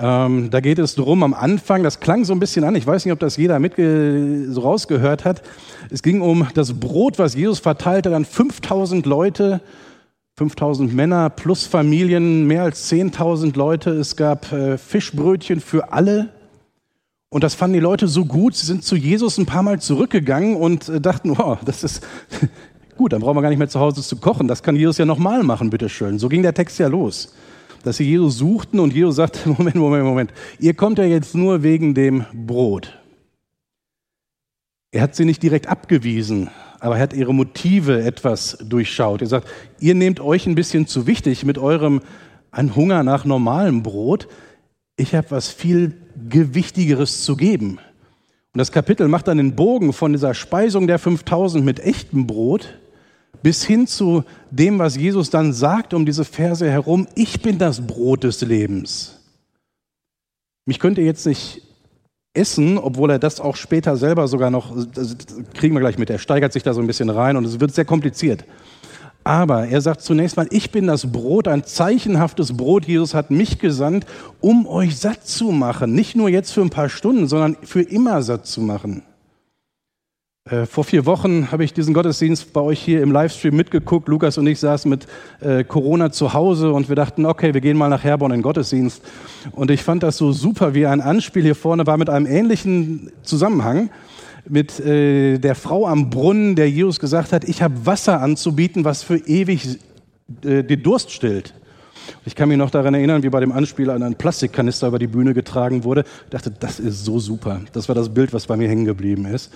Ähm, 0.00 0.50
da 0.50 0.60
geht 0.60 0.78
es 0.78 0.94
darum, 0.94 1.24
am 1.24 1.34
Anfang, 1.34 1.82
das 1.82 1.98
klang 1.98 2.24
so 2.24 2.32
ein 2.32 2.38
bisschen 2.38 2.62
an, 2.64 2.76
ich 2.76 2.86
weiß 2.86 3.04
nicht, 3.04 3.12
ob 3.12 3.18
das 3.18 3.36
jeder 3.36 3.58
mit 3.58 3.74
so 3.76 4.60
rausgehört 4.60 5.24
hat, 5.24 5.42
es 5.90 6.02
ging 6.02 6.20
um 6.20 6.46
das 6.54 6.78
Brot, 6.78 7.18
was 7.18 7.34
Jesus 7.34 7.58
verteilte 7.58 8.14
an 8.14 8.24
5000 8.24 9.06
Leute, 9.06 9.60
5000 10.38 10.94
Männer 10.94 11.30
plus 11.30 11.66
Familien, 11.66 12.46
mehr 12.46 12.62
als 12.62 12.88
10.000 12.92 13.56
Leute. 13.56 13.90
Es 13.90 14.14
gab 14.14 14.52
äh, 14.52 14.78
Fischbrötchen 14.78 15.60
für 15.60 15.92
alle. 15.92 16.28
Und 17.30 17.44
das 17.44 17.54
fanden 17.54 17.74
die 17.74 17.80
Leute 17.80 18.08
so 18.08 18.24
gut, 18.24 18.54
sie 18.54 18.64
sind 18.64 18.84
zu 18.84 18.96
Jesus 18.96 19.36
ein 19.36 19.44
paar 19.44 19.62
Mal 19.62 19.80
zurückgegangen 19.80 20.56
und 20.56 20.88
äh, 20.88 21.00
dachten, 21.00 21.36
wow, 21.36 21.58
das 21.62 21.84
ist 21.84 22.06
gut, 22.96 23.12
dann 23.12 23.20
brauchen 23.20 23.36
wir 23.36 23.42
gar 23.42 23.50
nicht 23.50 23.58
mehr 23.58 23.68
zu 23.68 23.80
Hause 23.80 24.02
zu 24.02 24.16
kochen. 24.16 24.48
Das 24.48 24.62
kann 24.62 24.76
Jesus 24.76 24.96
ja 24.96 25.04
nochmal 25.04 25.42
machen, 25.42 25.68
bitteschön. 25.68 26.18
So 26.18 26.28
ging 26.28 26.42
der 26.42 26.54
Text 26.54 26.78
ja 26.78 26.88
los. 26.88 27.34
Dass 27.84 27.98
sie 27.98 28.04
Jesus 28.04 28.38
suchten 28.38 28.80
und 28.80 28.94
Jesus 28.94 29.16
sagte, 29.16 29.48
Moment, 29.58 29.76
Moment, 29.76 30.04
Moment, 30.04 30.32
ihr 30.58 30.74
kommt 30.74 30.98
ja 30.98 31.04
jetzt 31.04 31.34
nur 31.34 31.62
wegen 31.62 31.94
dem 31.94 32.24
Brot. 32.32 32.98
Er 34.90 35.02
hat 35.02 35.14
sie 35.14 35.26
nicht 35.26 35.42
direkt 35.42 35.66
abgewiesen, 35.66 36.48
aber 36.80 36.96
er 36.96 37.02
hat 37.02 37.12
ihre 37.12 37.34
Motive 37.34 38.02
etwas 38.02 38.56
durchschaut. 38.64 39.20
Er 39.20 39.26
sagt, 39.26 39.48
ihr 39.80 39.94
nehmt 39.94 40.18
euch 40.18 40.46
ein 40.46 40.54
bisschen 40.54 40.86
zu 40.86 41.06
wichtig 41.06 41.44
mit 41.44 41.58
eurem 41.58 42.00
Hunger 42.74 43.02
nach 43.02 43.26
normalem 43.26 43.82
Brot. 43.82 44.28
Ich 44.98 45.14
habe 45.14 45.30
was 45.30 45.48
viel 45.48 45.94
Gewichtigeres 46.28 47.22
zu 47.24 47.36
geben. 47.36 47.78
Und 48.52 48.58
das 48.58 48.72
Kapitel 48.72 49.06
macht 49.08 49.28
dann 49.28 49.38
den 49.38 49.54
Bogen 49.54 49.92
von 49.92 50.12
dieser 50.12 50.34
Speisung 50.34 50.88
der 50.88 50.98
5000 50.98 51.64
mit 51.64 51.80
echtem 51.80 52.26
Brot 52.26 52.78
bis 53.42 53.64
hin 53.64 53.86
zu 53.86 54.24
dem, 54.50 54.80
was 54.80 54.96
Jesus 54.96 55.30
dann 55.30 55.52
sagt 55.52 55.94
um 55.94 56.04
diese 56.04 56.24
Verse 56.24 56.68
herum, 56.68 57.06
ich 57.14 57.40
bin 57.40 57.58
das 57.58 57.86
Brot 57.86 58.24
des 58.24 58.40
Lebens. 58.40 59.20
Mich 60.66 60.80
könnt 60.80 60.98
ihr 60.98 61.04
jetzt 61.04 61.26
nicht 61.26 61.62
essen, 62.34 62.78
obwohl 62.78 63.10
er 63.12 63.20
das 63.20 63.40
auch 63.40 63.54
später 63.54 63.96
selber 63.96 64.26
sogar 64.26 64.50
noch, 64.50 64.74
das 64.92 65.16
kriegen 65.54 65.74
wir 65.74 65.80
gleich 65.80 65.98
mit, 65.98 66.10
er 66.10 66.18
steigert 66.18 66.52
sich 66.52 66.64
da 66.64 66.74
so 66.74 66.80
ein 66.80 66.86
bisschen 66.88 67.10
rein 67.10 67.36
und 67.36 67.44
es 67.44 67.60
wird 67.60 67.72
sehr 67.72 67.84
kompliziert. 67.84 68.44
Aber 69.28 69.68
er 69.68 69.82
sagt 69.82 70.00
zunächst 70.00 70.38
mal, 70.38 70.46
ich 70.48 70.70
bin 70.70 70.86
das 70.86 71.12
Brot, 71.12 71.48
ein 71.48 71.62
zeichenhaftes 71.62 72.56
Brot. 72.56 72.86
Jesus 72.86 73.12
hat 73.12 73.30
mich 73.30 73.58
gesandt, 73.58 74.06
um 74.40 74.66
euch 74.66 74.96
satt 74.96 75.26
zu 75.26 75.52
machen. 75.52 75.92
Nicht 75.92 76.16
nur 76.16 76.30
jetzt 76.30 76.52
für 76.52 76.62
ein 76.62 76.70
paar 76.70 76.88
Stunden, 76.88 77.28
sondern 77.28 77.58
für 77.60 77.82
immer 77.82 78.22
satt 78.22 78.46
zu 78.46 78.62
machen. 78.62 79.02
Äh, 80.46 80.64
vor 80.64 80.82
vier 80.82 81.04
Wochen 81.04 81.52
habe 81.52 81.62
ich 81.62 81.74
diesen 81.74 81.92
Gottesdienst 81.92 82.54
bei 82.54 82.62
euch 82.62 82.80
hier 82.80 83.02
im 83.02 83.12
Livestream 83.12 83.54
mitgeguckt. 83.54 84.08
Lukas 84.08 84.38
und 84.38 84.46
ich 84.46 84.60
saßen 84.60 84.88
mit 84.88 85.06
äh, 85.40 85.62
Corona 85.62 86.10
zu 86.10 86.32
Hause 86.32 86.72
und 86.72 86.88
wir 86.88 86.96
dachten, 86.96 87.26
okay, 87.26 87.52
wir 87.52 87.60
gehen 87.60 87.76
mal 87.76 87.90
nach 87.90 88.04
Herborn 88.04 88.32
in 88.32 88.38
den 88.38 88.42
Gottesdienst. 88.42 89.02
Und 89.52 89.70
ich 89.70 89.82
fand 89.82 90.02
das 90.04 90.16
so 90.16 90.32
super, 90.32 90.72
wie 90.72 90.86
ein 90.86 91.02
Anspiel 91.02 91.42
hier 91.42 91.54
vorne 91.54 91.86
war 91.86 91.98
mit 91.98 92.08
einem 92.08 92.24
ähnlichen 92.24 93.12
Zusammenhang 93.24 93.90
mit 94.50 94.80
äh, 94.80 95.38
der 95.38 95.54
Frau 95.54 95.86
am 95.86 96.10
Brunnen, 96.10 96.56
der 96.56 96.70
Jesus 96.70 96.98
gesagt 97.00 97.32
hat, 97.32 97.44
ich 97.44 97.62
habe 97.62 97.86
Wasser 97.86 98.20
anzubieten, 98.20 98.84
was 98.84 99.02
für 99.02 99.16
ewig 99.16 99.78
äh, 100.44 100.62
den 100.62 100.82
Durst 100.82 101.10
stillt. 101.10 101.54
Ich 102.24 102.34
kann 102.34 102.48
mich 102.48 102.58
noch 102.58 102.70
daran 102.70 102.94
erinnern, 102.94 103.22
wie 103.22 103.28
bei 103.28 103.40
dem 103.40 103.52
Anspieler 103.52 103.94
ein 103.94 104.14
Plastikkanister 104.14 104.88
über 104.88 104.98
die 104.98 105.06
Bühne 105.06 105.34
getragen 105.34 105.84
wurde. 105.84 106.04
Ich 106.24 106.30
dachte, 106.30 106.50
das 106.50 106.80
ist 106.80 107.04
so 107.04 107.18
super. 107.18 107.60
Das 107.72 107.88
war 107.88 107.94
das 107.94 108.08
Bild, 108.08 108.32
was 108.32 108.46
bei 108.46 108.56
mir 108.56 108.68
hängen 108.68 108.84
geblieben 108.84 109.26
ist. 109.26 109.52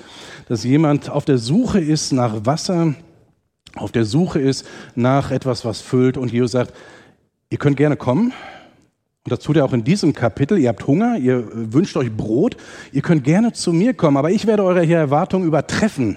Dass 0.48 0.64
jemand 0.64 1.08
auf 1.10 1.24
der 1.24 1.38
Suche 1.38 1.80
ist 1.80 2.12
nach 2.12 2.44
Wasser, 2.44 2.94
auf 3.74 3.92
der 3.92 4.04
Suche 4.04 4.38
ist 4.38 4.66
nach 4.94 5.30
etwas, 5.30 5.64
was 5.64 5.80
füllt. 5.80 6.16
Und 6.16 6.32
Jesus 6.32 6.52
sagt, 6.52 6.74
ihr 7.50 7.58
könnt 7.58 7.76
gerne 7.76 7.96
kommen. 7.96 8.32
Und 9.24 9.30
das 9.30 9.40
tut 9.40 9.56
er 9.56 9.64
auch 9.64 9.72
in 9.72 9.84
diesem 9.84 10.14
Kapitel. 10.14 10.58
Ihr 10.58 10.68
habt 10.68 10.86
Hunger, 10.86 11.16
ihr 11.16 11.72
wünscht 11.72 11.96
euch 11.96 12.10
Brot. 12.10 12.56
Ihr 12.90 13.02
könnt 13.02 13.22
gerne 13.24 13.52
zu 13.52 13.72
mir 13.72 13.94
kommen, 13.94 14.16
aber 14.16 14.30
ich 14.30 14.46
werde 14.46 14.64
eure 14.64 14.84
Erwartungen 14.86 15.46
übertreffen. 15.46 16.16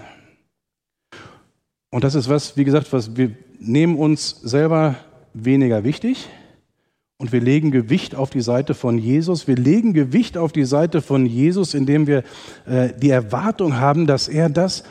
Und 1.91 2.03
das 2.03 2.15
ist 2.15 2.29
was, 2.29 2.57
wie 2.57 2.63
gesagt, 2.63 2.91
was 2.91 3.15
wir 3.15 3.35
nehmen 3.59 3.97
uns 3.97 4.41
selber 4.41 4.95
weniger 5.33 5.83
wichtig 5.83 6.29
und 7.17 7.31
wir 7.31 7.39
legen 7.39 7.71
Gewicht 7.71 8.15
auf 8.15 8.29
die 8.29 8.41
Seite 8.41 8.73
von 8.73 8.97
Jesus. 8.97 9.47
Wir 9.47 9.55
legen 9.55 9.93
Gewicht 9.93 10.37
auf 10.37 10.51
die 10.51 10.65
Seite 10.65 11.01
von 11.01 11.25
Jesus, 11.25 11.73
indem 11.73 12.07
wir 12.07 12.23
äh, 12.65 12.89
die 12.97 13.09
Erwartung 13.09 13.77
haben, 13.77 14.07
dass 14.07 14.27
er 14.27 14.49
das, 14.49 14.83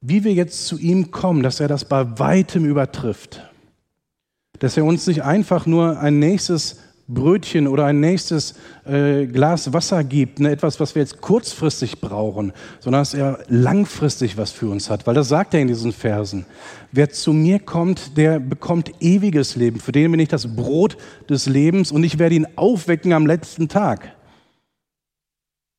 wie 0.00 0.22
wir 0.22 0.32
jetzt 0.32 0.66
zu 0.66 0.78
ihm 0.78 1.10
kommen, 1.10 1.42
dass 1.42 1.58
er 1.58 1.68
das 1.68 1.84
bei 1.84 2.18
weitem 2.18 2.64
übertrifft. 2.64 3.42
Dass 4.60 4.76
er 4.76 4.84
uns 4.84 5.06
nicht 5.06 5.24
einfach 5.24 5.66
nur 5.66 5.98
ein 5.98 6.18
nächstes 6.18 6.78
Brötchen 7.08 7.68
oder 7.68 7.84
ein 7.86 8.00
nächstes 8.00 8.54
äh, 8.84 9.26
Glas 9.26 9.72
Wasser 9.72 10.02
gibt, 10.02 10.40
ne, 10.40 10.50
etwas, 10.50 10.80
was 10.80 10.94
wir 10.94 11.02
jetzt 11.02 11.20
kurzfristig 11.20 12.00
brauchen, 12.00 12.52
sondern 12.80 13.02
dass 13.02 13.14
er 13.14 13.38
langfristig 13.48 14.36
was 14.36 14.50
für 14.50 14.68
uns 14.68 14.90
hat. 14.90 15.06
Weil 15.06 15.14
das 15.14 15.28
sagt 15.28 15.54
er 15.54 15.60
in 15.60 15.68
diesen 15.68 15.92
Versen. 15.92 16.46
Wer 16.90 17.10
zu 17.10 17.32
mir 17.32 17.60
kommt, 17.60 18.16
der 18.16 18.40
bekommt 18.40 18.90
ewiges 19.00 19.54
Leben. 19.54 19.78
Für 19.78 19.92
den 19.92 20.10
bin 20.10 20.20
ich 20.20 20.28
das 20.28 20.56
Brot 20.56 20.96
des 21.28 21.46
Lebens 21.46 21.92
und 21.92 22.02
ich 22.02 22.18
werde 22.18 22.34
ihn 22.34 22.48
aufwecken 22.56 23.12
am 23.12 23.26
letzten 23.26 23.68
Tag. 23.68 24.06
Ein 24.06 24.12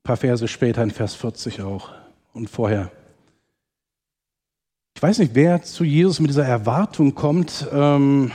paar 0.03 0.17
Verse 0.17 0.48
später 0.48 0.81
in 0.81 0.91
Vers 0.91 1.15
40 1.15 1.62
auch 1.62 1.91
und 2.34 2.50
vorher. 2.50 2.89
Ich 4.96 5.03
weiß 5.03 5.19
nicht, 5.19 5.36
wer 5.36 5.62
zu 5.62 5.84
Jesus 5.84 6.19
mit 6.19 6.29
dieser 6.29 6.46
Erwartung 6.46 7.13
kommt, 7.13 7.67
ähm, 7.72 8.31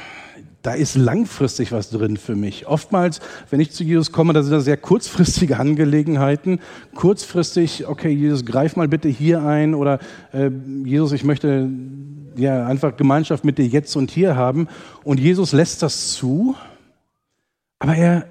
da 0.63 0.73
ist 0.73 0.95
langfristig 0.95 1.73
was 1.73 1.91
drin 1.91 2.17
für 2.17 2.37
mich. 2.37 2.67
Oftmals, 2.67 3.21
wenn 3.51 3.59
ich 3.59 3.73
zu 3.73 3.83
Jesus 3.83 4.13
komme, 4.13 4.33
da 4.33 4.43
sind 4.43 4.53
das 4.53 4.65
sehr 4.65 4.77
kurzfristige 4.77 5.57
Angelegenheiten. 5.61 6.61
Kurzfristig, 6.95 7.87
okay, 7.89 8.11
Jesus, 8.11 8.45
greif 8.45 8.77
mal 8.77 8.89
bitte 8.89 9.09
hier 9.09 9.43
ein 9.43 9.75
oder 9.75 9.99
äh, 10.33 10.51
Jesus, 10.85 11.13
ich 11.13 11.25
möchte 11.25 11.69
ja 12.37 12.65
einfach 12.67 12.97
Gemeinschaft 12.97 13.45
mit 13.45 13.59
dir 13.59 13.67
jetzt 13.67 13.97
und 13.97 14.11
hier 14.11 14.37
haben. 14.37 14.69
Und 15.03 15.19
Jesus 15.19 15.53
lässt 15.53 15.83
das 15.83 16.13
zu, 16.13 16.55
aber 17.81 17.97
er, 17.97 18.27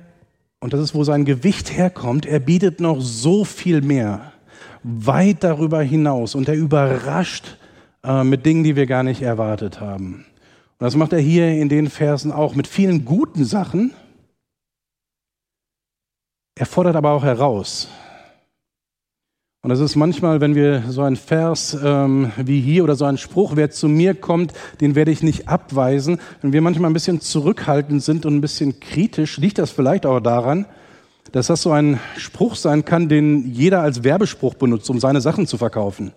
und 0.62 0.72
das 0.72 0.80
ist, 0.80 0.96
wo 0.96 1.04
sein 1.04 1.26
Gewicht 1.26 1.76
herkommt, 1.76 2.26
er 2.26 2.40
bietet 2.40 2.80
noch 2.80 3.02
so 3.02 3.44
viel 3.44 3.82
mehr, 3.82 4.32
weit 4.84 5.44
darüber 5.44 5.82
hinaus 5.82 6.34
und 6.34 6.48
er 6.48 6.56
überrascht 6.56 7.58
äh, 8.04 8.24
mit 8.24 8.46
Dingen, 8.46 8.64
die 8.64 8.78
wir 8.78 8.86
gar 8.86 9.04
nicht 9.04 9.22
erwartet 9.22 9.82
haben. 9.82 10.26
Und 10.82 10.86
das 10.86 10.96
macht 10.96 11.14
er 11.14 11.20
hier 11.20 11.48
in 11.48 11.70
den 11.70 11.92
Versen 11.92 12.32
auch 12.32 12.56
mit 12.56 12.66
vielen 12.66 13.06
guten 13.06 13.46
Sachen. 13.46 13.94
Er 16.58 16.66
fordert 16.66 16.96
aber 16.96 17.12
auch 17.12 17.22
heraus. 17.22 17.88
Und 19.62 19.70
das 19.70 19.80
ist 19.80 19.96
manchmal, 19.96 20.42
wenn 20.42 20.56
wir 20.56 20.86
so 20.90 21.04
einen 21.04 21.18
Vers 21.18 21.78
ähm, 21.84 22.32
wie 22.36 22.60
hier 22.60 22.84
oder 22.84 22.96
so 22.96 23.06
einen 23.06 23.20
Spruch, 23.20 23.56
wer 23.56 23.70
zu 23.70 23.88
mir 23.88 24.16
kommt, 24.16 24.54
den 24.82 24.96
werde 24.96 25.12
ich 25.12 25.22
nicht 25.22 25.48
abweisen. 25.48 26.20
Wenn 26.42 26.52
wir 26.52 26.62
manchmal 26.62 26.90
ein 26.90 26.96
bisschen 26.96 27.22
zurückhaltend 27.22 28.02
sind 28.02 28.26
und 28.26 28.34
ein 28.34 28.42
bisschen 28.42 28.80
kritisch, 28.80 29.38
liegt 29.38 29.60
das 29.60 29.70
vielleicht 29.70 30.08
auch 30.08 30.20
daran, 30.20 30.66
dass 31.32 31.46
das 31.46 31.62
so 31.62 31.72
ein 31.72 32.00
Spruch 32.18 32.56
sein 32.56 32.86
kann, 32.86 33.08
den 33.08 33.54
jeder 33.54 33.82
als 33.82 34.04
Werbespruch 34.04 34.56
benutzt, 34.56 34.90
um 34.90 35.00
seine 35.00 35.22
Sachen 35.22 35.46
zu 35.46 35.60
verkaufen. 35.60 36.12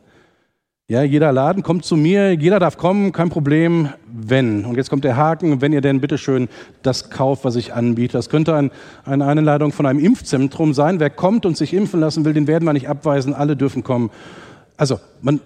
Ja, 0.86 1.02
jeder 1.02 1.32
Laden 1.32 1.62
kommt 1.62 1.86
zu 1.86 1.96
mir, 1.96 2.32
jeder 2.32 2.58
darf 2.58 2.76
kommen, 2.76 3.12
kein 3.12 3.30
Problem, 3.30 3.88
wenn. 4.06 4.66
Und 4.66 4.76
jetzt 4.76 4.90
kommt 4.90 5.02
der 5.02 5.16
Haken, 5.16 5.62
wenn 5.62 5.72
ihr 5.72 5.80
denn 5.80 6.02
bitteschön 6.02 6.46
das 6.82 7.08
kauft, 7.08 7.46
was 7.46 7.56
ich 7.56 7.72
anbiete. 7.72 8.18
Das 8.18 8.28
könnte 8.28 8.54
ein, 8.54 8.70
eine 9.06 9.24
Einladung 9.24 9.72
von 9.72 9.86
einem 9.86 9.98
Impfzentrum 9.98 10.74
sein. 10.74 11.00
Wer 11.00 11.08
kommt 11.08 11.46
und 11.46 11.56
sich 11.56 11.72
impfen 11.72 12.00
lassen 12.00 12.26
will, 12.26 12.34
den 12.34 12.46
werden 12.46 12.66
wir 12.66 12.74
nicht 12.74 12.90
abweisen, 12.90 13.32
alle 13.32 13.56
dürfen 13.56 13.82
kommen. 13.82 14.10
Also, 14.76 15.00
man, 15.22 15.40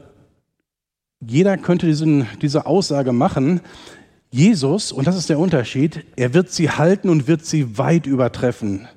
jeder 1.20 1.56
könnte 1.56 1.86
diesen, 1.86 2.26
diese 2.42 2.66
Aussage 2.66 3.12
machen. 3.12 3.60
Jesus, 4.32 4.90
und 4.90 5.06
das 5.06 5.16
ist 5.16 5.30
der 5.30 5.38
Unterschied, 5.38 6.04
er 6.16 6.34
wird 6.34 6.50
sie 6.50 6.68
halten 6.68 7.08
und 7.08 7.28
wird 7.28 7.46
sie 7.46 7.78
weit 7.78 8.06
übertreffen. 8.06 8.88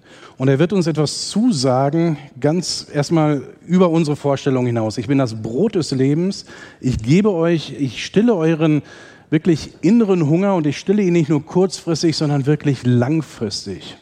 Und 0.42 0.48
er 0.48 0.58
wird 0.58 0.74
uns 0.74 0.88
etwas 0.88 1.30
zusagen, 1.30 2.18
ganz 2.40 2.88
erstmal 2.92 3.44
über 3.68 3.92
unsere 3.92 4.16
Vorstellung 4.16 4.66
hinaus. 4.66 4.98
Ich 4.98 5.06
bin 5.06 5.20
das 5.20 5.40
Brot 5.40 5.76
des 5.76 5.92
Lebens. 5.92 6.46
Ich 6.80 6.98
gebe 6.98 7.32
euch, 7.32 7.76
ich 7.80 8.04
stille 8.04 8.34
euren 8.34 8.82
wirklich 9.30 9.76
inneren 9.82 10.28
Hunger 10.28 10.56
und 10.56 10.66
ich 10.66 10.80
stille 10.80 11.04
ihn 11.04 11.14
nicht 11.14 11.30
nur 11.30 11.46
kurzfristig, 11.46 12.18
sondern 12.18 12.48
wirklich 12.48 12.84
langfristig. 12.84 13.98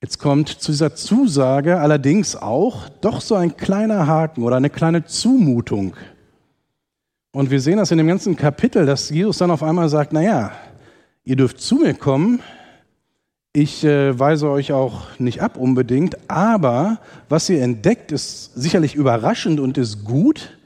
Jetzt 0.00 0.20
kommt 0.20 0.48
zu 0.48 0.70
dieser 0.70 0.94
Zusage 0.94 1.80
allerdings 1.80 2.36
auch 2.36 2.88
doch 3.00 3.20
so 3.20 3.34
ein 3.34 3.56
kleiner 3.56 4.06
Haken 4.06 4.44
oder 4.44 4.54
eine 4.54 4.70
kleine 4.70 5.04
Zumutung. 5.06 5.96
Und 7.32 7.50
wir 7.50 7.60
sehen 7.60 7.78
das 7.78 7.90
in 7.90 7.98
dem 7.98 8.06
ganzen 8.06 8.36
Kapitel, 8.36 8.86
dass 8.86 9.10
Jesus 9.10 9.38
dann 9.38 9.50
auf 9.50 9.64
einmal 9.64 9.88
sagt, 9.88 10.12
naja, 10.12 10.52
ihr 11.24 11.34
dürft 11.34 11.60
zu 11.60 11.78
mir 11.78 11.94
kommen, 11.94 12.40
ich 13.56 13.84
äh, 13.84 14.18
weise 14.18 14.50
euch 14.50 14.72
auch 14.72 15.18
nicht 15.18 15.40
ab 15.40 15.56
unbedingt, 15.56 16.18
aber 16.28 16.98
was 17.28 17.48
ihr 17.48 17.62
entdeckt, 17.62 18.10
ist 18.10 18.52
sicherlich 18.54 18.96
überraschend 18.96 19.60
und 19.60 19.78
ist 19.78 20.04
gut, 20.04 20.58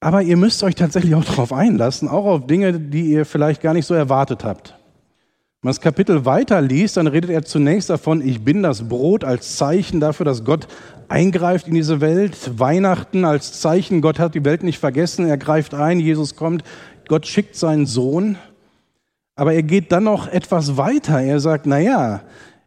aber 0.00 0.20
ihr 0.20 0.36
müsst 0.36 0.64
euch 0.64 0.74
tatsächlich 0.74 1.14
auch 1.14 1.24
darauf 1.24 1.52
einlassen, 1.52 2.08
auch 2.08 2.26
auf 2.26 2.46
Dinge, 2.48 2.72
die 2.80 3.12
ihr 3.12 3.24
vielleicht 3.24 3.62
gar 3.62 3.72
nicht 3.72 3.86
so 3.86 3.94
erwartet 3.94 4.42
habt. 4.42 4.70
Wenn 4.70 5.68
man 5.68 5.70
das 5.70 5.80
Kapitel 5.80 6.24
weiterliest, 6.24 6.96
dann 6.96 7.06
redet 7.06 7.30
er 7.30 7.44
zunächst 7.44 7.88
davon, 7.88 8.20
ich 8.20 8.42
bin 8.44 8.64
das 8.64 8.88
Brot 8.88 9.22
als 9.22 9.56
Zeichen 9.56 10.00
dafür, 10.00 10.26
dass 10.26 10.44
Gott 10.44 10.66
eingreift 11.06 11.68
in 11.68 11.74
diese 11.74 12.00
Welt. 12.00 12.58
Weihnachten 12.58 13.24
als 13.24 13.60
Zeichen, 13.60 14.00
Gott 14.00 14.18
hat 14.18 14.34
die 14.34 14.44
Welt 14.44 14.64
nicht 14.64 14.80
vergessen, 14.80 15.28
er 15.28 15.38
greift 15.38 15.72
ein, 15.72 16.00
Jesus 16.00 16.34
kommt, 16.34 16.64
Gott 17.06 17.28
schickt 17.28 17.54
seinen 17.54 17.86
Sohn. 17.86 18.38
Aber 19.34 19.54
er 19.54 19.62
geht 19.62 19.92
dann 19.92 20.04
noch 20.04 20.28
etwas 20.28 20.76
weiter. 20.76 21.20
Er 21.20 21.40
sagt, 21.40 21.66
na 21.66 21.78
ja, 21.78 22.22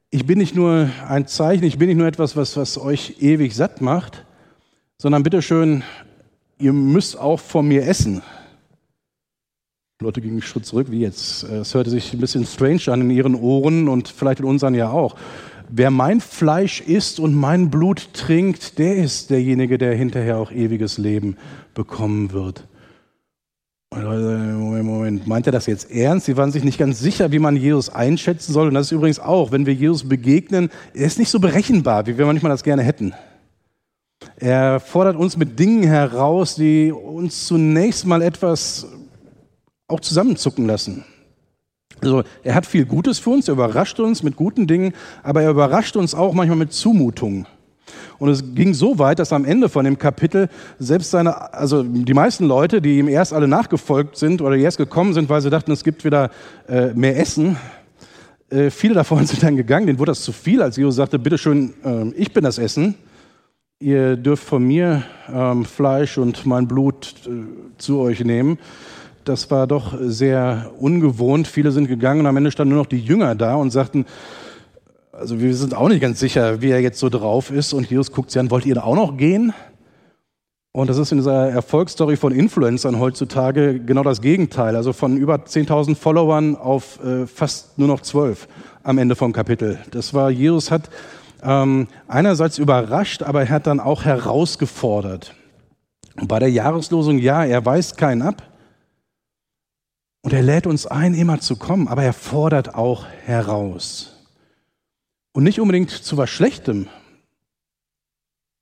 ich 0.09 0.25
bin 0.25 0.37
nicht 0.37 0.55
nur 0.55 0.89
ein 1.07 1.27
Zeichen, 1.27 1.63
ich 1.63 1.77
bin 1.77 1.87
nicht 1.87 1.97
nur 1.97 2.07
etwas, 2.07 2.35
was, 2.35 2.57
was 2.57 2.77
euch 2.77 3.17
ewig 3.19 3.55
satt 3.55 3.81
macht, 3.81 4.25
sondern 4.97 5.23
bitteschön, 5.23 5.83
ihr 6.57 6.73
müsst 6.73 7.19
auch 7.19 7.39
von 7.39 7.67
mir 7.67 7.85
essen. 7.85 8.21
Leute 10.01 10.21
gingen 10.21 10.35
einen 10.35 10.41
Schritt 10.41 10.65
zurück, 10.65 10.87
wie 10.89 10.99
jetzt. 10.99 11.43
Es 11.43 11.73
hörte 11.73 11.89
sich 11.89 12.13
ein 12.13 12.19
bisschen 12.19 12.45
strange 12.45 12.81
an 12.87 13.01
in 13.01 13.09
ihren 13.11 13.35
Ohren 13.35 13.87
und 13.87 14.09
vielleicht 14.09 14.39
in 14.39 14.45
unseren 14.45 14.75
ja 14.75 14.89
auch. 14.89 15.15
Wer 15.69 15.89
mein 15.89 16.21
Fleisch 16.21 16.81
isst 16.81 17.19
und 17.19 17.33
mein 17.33 17.69
Blut 17.69 18.13
trinkt, 18.13 18.77
der 18.77 18.97
ist 18.97 19.29
derjenige, 19.29 19.77
der 19.77 19.95
hinterher 19.95 20.37
auch 20.37 20.51
ewiges 20.51 20.97
Leben 20.97 21.37
bekommen 21.73 22.33
wird. 22.33 22.67
Moment, 23.95 24.85
Moment, 24.85 25.27
meint 25.27 25.45
er 25.45 25.51
das 25.51 25.65
jetzt 25.65 25.89
ernst? 25.89 26.25
Sie 26.25 26.35
waren 26.37 26.51
sich 26.51 26.63
nicht 26.63 26.77
ganz 26.77 26.99
sicher, 26.99 27.31
wie 27.31 27.39
man 27.39 27.55
Jesus 27.55 27.89
einschätzen 27.89 28.51
soll. 28.51 28.67
Und 28.67 28.73
das 28.73 28.87
ist 28.87 28.91
übrigens 28.91 29.19
auch, 29.19 29.51
wenn 29.51 29.65
wir 29.65 29.73
Jesus 29.73 30.07
begegnen, 30.07 30.69
er 30.93 31.05
ist 31.05 31.17
nicht 31.17 31.29
so 31.29 31.39
berechenbar, 31.39 32.05
wie 32.05 32.17
wir 32.17 32.25
manchmal 32.25 32.51
das 32.51 32.63
gerne 32.63 32.83
hätten. 32.83 33.13
Er 34.37 34.79
fordert 34.79 35.15
uns 35.15 35.37
mit 35.37 35.57
Dingen 35.59 35.83
heraus, 35.83 36.55
die 36.55 36.91
uns 36.91 37.47
zunächst 37.47 38.05
mal 38.05 38.21
etwas 38.21 38.87
auch 39.87 39.99
zusammenzucken 39.99 40.65
lassen. 40.65 41.05
Also 42.01 42.23
er 42.43 42.55
hat 42.55 42.65
viel 42.65 42.85
Gutes 42.85 43.19
für 43.19 43.29
uns, 43.29 43.47
er 43.47 43.53
überrascht 43.53 43.99
uns 43.99 44.23
mit 44.23 44.35
guten 44.35 44.67
Dingen, 44.67 44.93
aber 45.23 45.41
er 45.41 45.51
überrascht 45.51 45.95
uns 45.95 46.13
auch 46.13 46.33
manchmal 46.33 46.57
mit 46.57 46.73
Zumutungen. 46.73 47.47
Und 48.17 48.29
es 48.29 48.55
ging 48.55 48.73
so 48.73 48.99
weit, 48.99 49.19
dass 49.19 49.33
am 49.33 49.45
Ende 49.45 49.69
von 49.69 49.85
dem 49.85 49.97
Kapitel 49.97 50.49
selbst 50.79 51.11
seine, 51.11 51.53
also 51.53 51.83
die 51.83 52.13
meisten 52.13 52.45
Leute, 52.45 52.81
die 52.81 52.99
ihm 52.99 53.07
erst 53.07 53.33
alle 53.33 53.47
nachgefolgt 53.47 54.17
sind 54.17 54.41
oder 54.41 54.55
die 54.55 54.63
erst 54.63 54.77
gekommen 54.77 55.13
sind, 55.13 55.29
weil 55.29 55.41
sie 55.41 55.49
dachten, 55.49 55.71
es 55.71 55.83
gibt 55.83 56.05
wieder 56.05 56.31
äh, 56.67 56.93
mehr 56.93 57.19
Essen, 57.19 57.57
äh, 58.49 58.69
viele 58.69 58.93
davon 58.93 59.25
sind 59.25 59.43
dann 59.43 59.55
gegangen, 59.55 59.87
denen 59.87 59.99
wurde 59.99 60.11
das 60.11 60.21
zu 60.21 60.31
viel, 60.31 60.61
als 60.61 60.77
Jesus 60.77 60.95
sagte, 60.95 61.19
bitteschön, 61.19 61.73
äh, 61.83 62.09
ich 62.15 62.31
bin 62.33 62.43
das 62.43 62.57
Essen. 62.57 62.95
ihr 63.79 64.15
dürft 64.15 64.43
von 64.43 64.63
mir 64.63 65.03
ähm, 65.31 65.65
Fleisch 65.65 66.17
und 66.17 66.45
mein 66.45 66.67
Blut 66.67 67.13
äh, 67.25 67.29
zu 67.77 67.99
euch 67.99 68.23
nehmen. 68.23 68.57
Das 69.25 69.49
war 69.49 69.65
doch 69.65 69.97
sehr 69.99 70.71
ungewohnt. 70.77 71.47
Viele 71.47 71.71
sind 71.71 71.87
gegangen 71.87 72.21
und 72.21 72.27
am 72.27 72.37
Ende 72.37 72.51
standen 72.51 72.75
nur 72.75 72.83
noch 72.83 72.89
die 72.89 72.99
Jünger 72.99 73.33
da 73.33 73.55
und 73.55 73.71
sagten, 73.71 74.05
also 75.17 75.39
wir 75.39 75.55
sind 75.55 75.73
auch 75.73 75.87
nicht 75.87 76.01
ganz 76.01 76.19
sicher, 76.19 76.61
wie 76.61 76.71
er 76.71 76.81
jetzt 76.81 76.99
so 76.99 77.09
drauf 77.09 77.51
ist. 77.51 77.73
Und 77.73 77.89
Jesus 77.89 78.11
guckt 78.11 78.31
sie 78.31 78.39
an, 78.39 78.51
wollt 78.51 78.65
ihr 78.65 78.83
auch 78.83 78.95
noch 78.95 79.17
gehen? 79.17 79.53
Und 80.71 80.89
das 80.89 80.97
ist 80.97 81.11
in 81.13 81.19
dieser 81.19 81.49
Erfolgsstory 81.49 82.17
von 82.17 82.33
Influencern 82.33 82.99
heutzutage 82.99 83.79
genau 83.79 84.03
das 84.03 84.21
Gegenteil. 84.21 84.75
Also 84.75 84.91
von 84.91 85.15
über 85.15 85.35
10.000 85.35 85.95
Followern 85.95 86.57
auf 86.57 86.99
äh, 87.03 87.27
fast 87.27 87.77
nur 87.77 87.87
noch 87.87 88.01
zwölf 88.01 88.47
am 88.83 88.97
Ende 88.97 89.15
vom 89.15 89.31
Kapitel. 89.31 89.79
Das 89.91 90.13
war, 90.13 90.29
Jesus 90.29 90.71
hat 90.71 90.89
ähm, 91.43 91.87
einerseits 92.07 92.57
überrascht, 92.57 93.23
aber 93.23 93.41
er 93.43 93.49
hat 93.49 93.67
dann 93.67 93.79
auch 93.79 94.03
herausgefordert. 94.03 95.33
Und 96.19 96.27
bei 96.27 96.39
der 96.39 96.51
Jahreslosung, 96.51 97.19
ja, 97.19 97.45
er 97.45 97.65
weist 97.65 97.97
keinen 97.97 98.21
ab. 98.21 98.43
Und 100.23 100.33
er 100.33 100.41
lädt 100.41 100.67
uns 100.67 100.87
ein, 100.87 101.13
immer 101.13 101.39
zu 101.39 101.55
kommen, 101.55 101.87
aber 101.87 102.03
er 102.03 102.13
fordert 102.13 102.75
auch 102.75 103.05
heraus. 103.25 104.14
Und 105.35 105.43
nicht 105.43 105.59
unbedingt 105.59 105.89
zu 105.89 106.15
was 106.15 106.29
Schlechtem. 106.29 106.87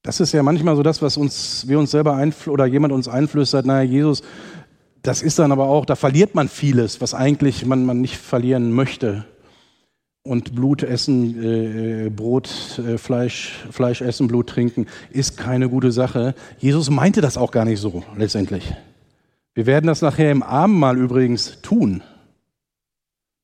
Das 0.02 0.20
ist 0.20 0.32
ja 0.32 0.42
manchmal 0.42 0.76
so 0.76 0.82
das, 0.82 1.04
was 1.04 1.18
uns, 1.18 1.68
wir 1.68 1.78
uns 1.78 1.92
selber 1.92 2.20
oder 2.48 2.66
jemand 2.66 2.92
uns 2.92 3.08
einflüstert, 3.08 3.68
naja, 3.68 3.88
Jesus, 3.88 4.24
das 5.04 5.22
ist 5.22 5.38
dann 5.38 5.52
aber 5.52 5.68
auch, 5.68 5.86
da 5.86 5.96
verliert 5.96 6.34
man 6.34 6.50
vieles, 6.50 7.00
was 7.00 7.14
eigentlich 7.14 7.64
man, 7.64 7.86
man 7.86 8.02
nicht 8.02 8.18
verlieren 8.18 8.72
möchte. 8.72 9.24
Und 10.24 10.56
Blut 10.56 10.82
essen, 10.82 11.44
äh, 11.44 12.10
Brot, 12.10 12.50
äh, 12.80 12.98
Fleisch, 12.98 13.54
Fleisch 13.70 14.02
essen, 14.02 14.28
Blut 14.28 14.50
trinken, 14.50 14.88
ist 15.12 15.38
keine 15.38 15.70
gute 15.70 15.92
Sache. 15.92 16.34
Jesus 16.58 16.90
meinte 16.90 17.22
das 17.22 17.38
auch 17.38 17.52
gar 17.52 17.66
nicht 17.66 17.82
so, 17.82 18.04
letztendlich. 18.18 18.74
Wir 19.54 19.68
werden 19.68 19.86
das 19.86 20.02
nachher 20.02 20.32
im 20.32 20.42
Abendmahl 20.42 20.98
übrigens 20.98 21.62
tun 21.62 22.02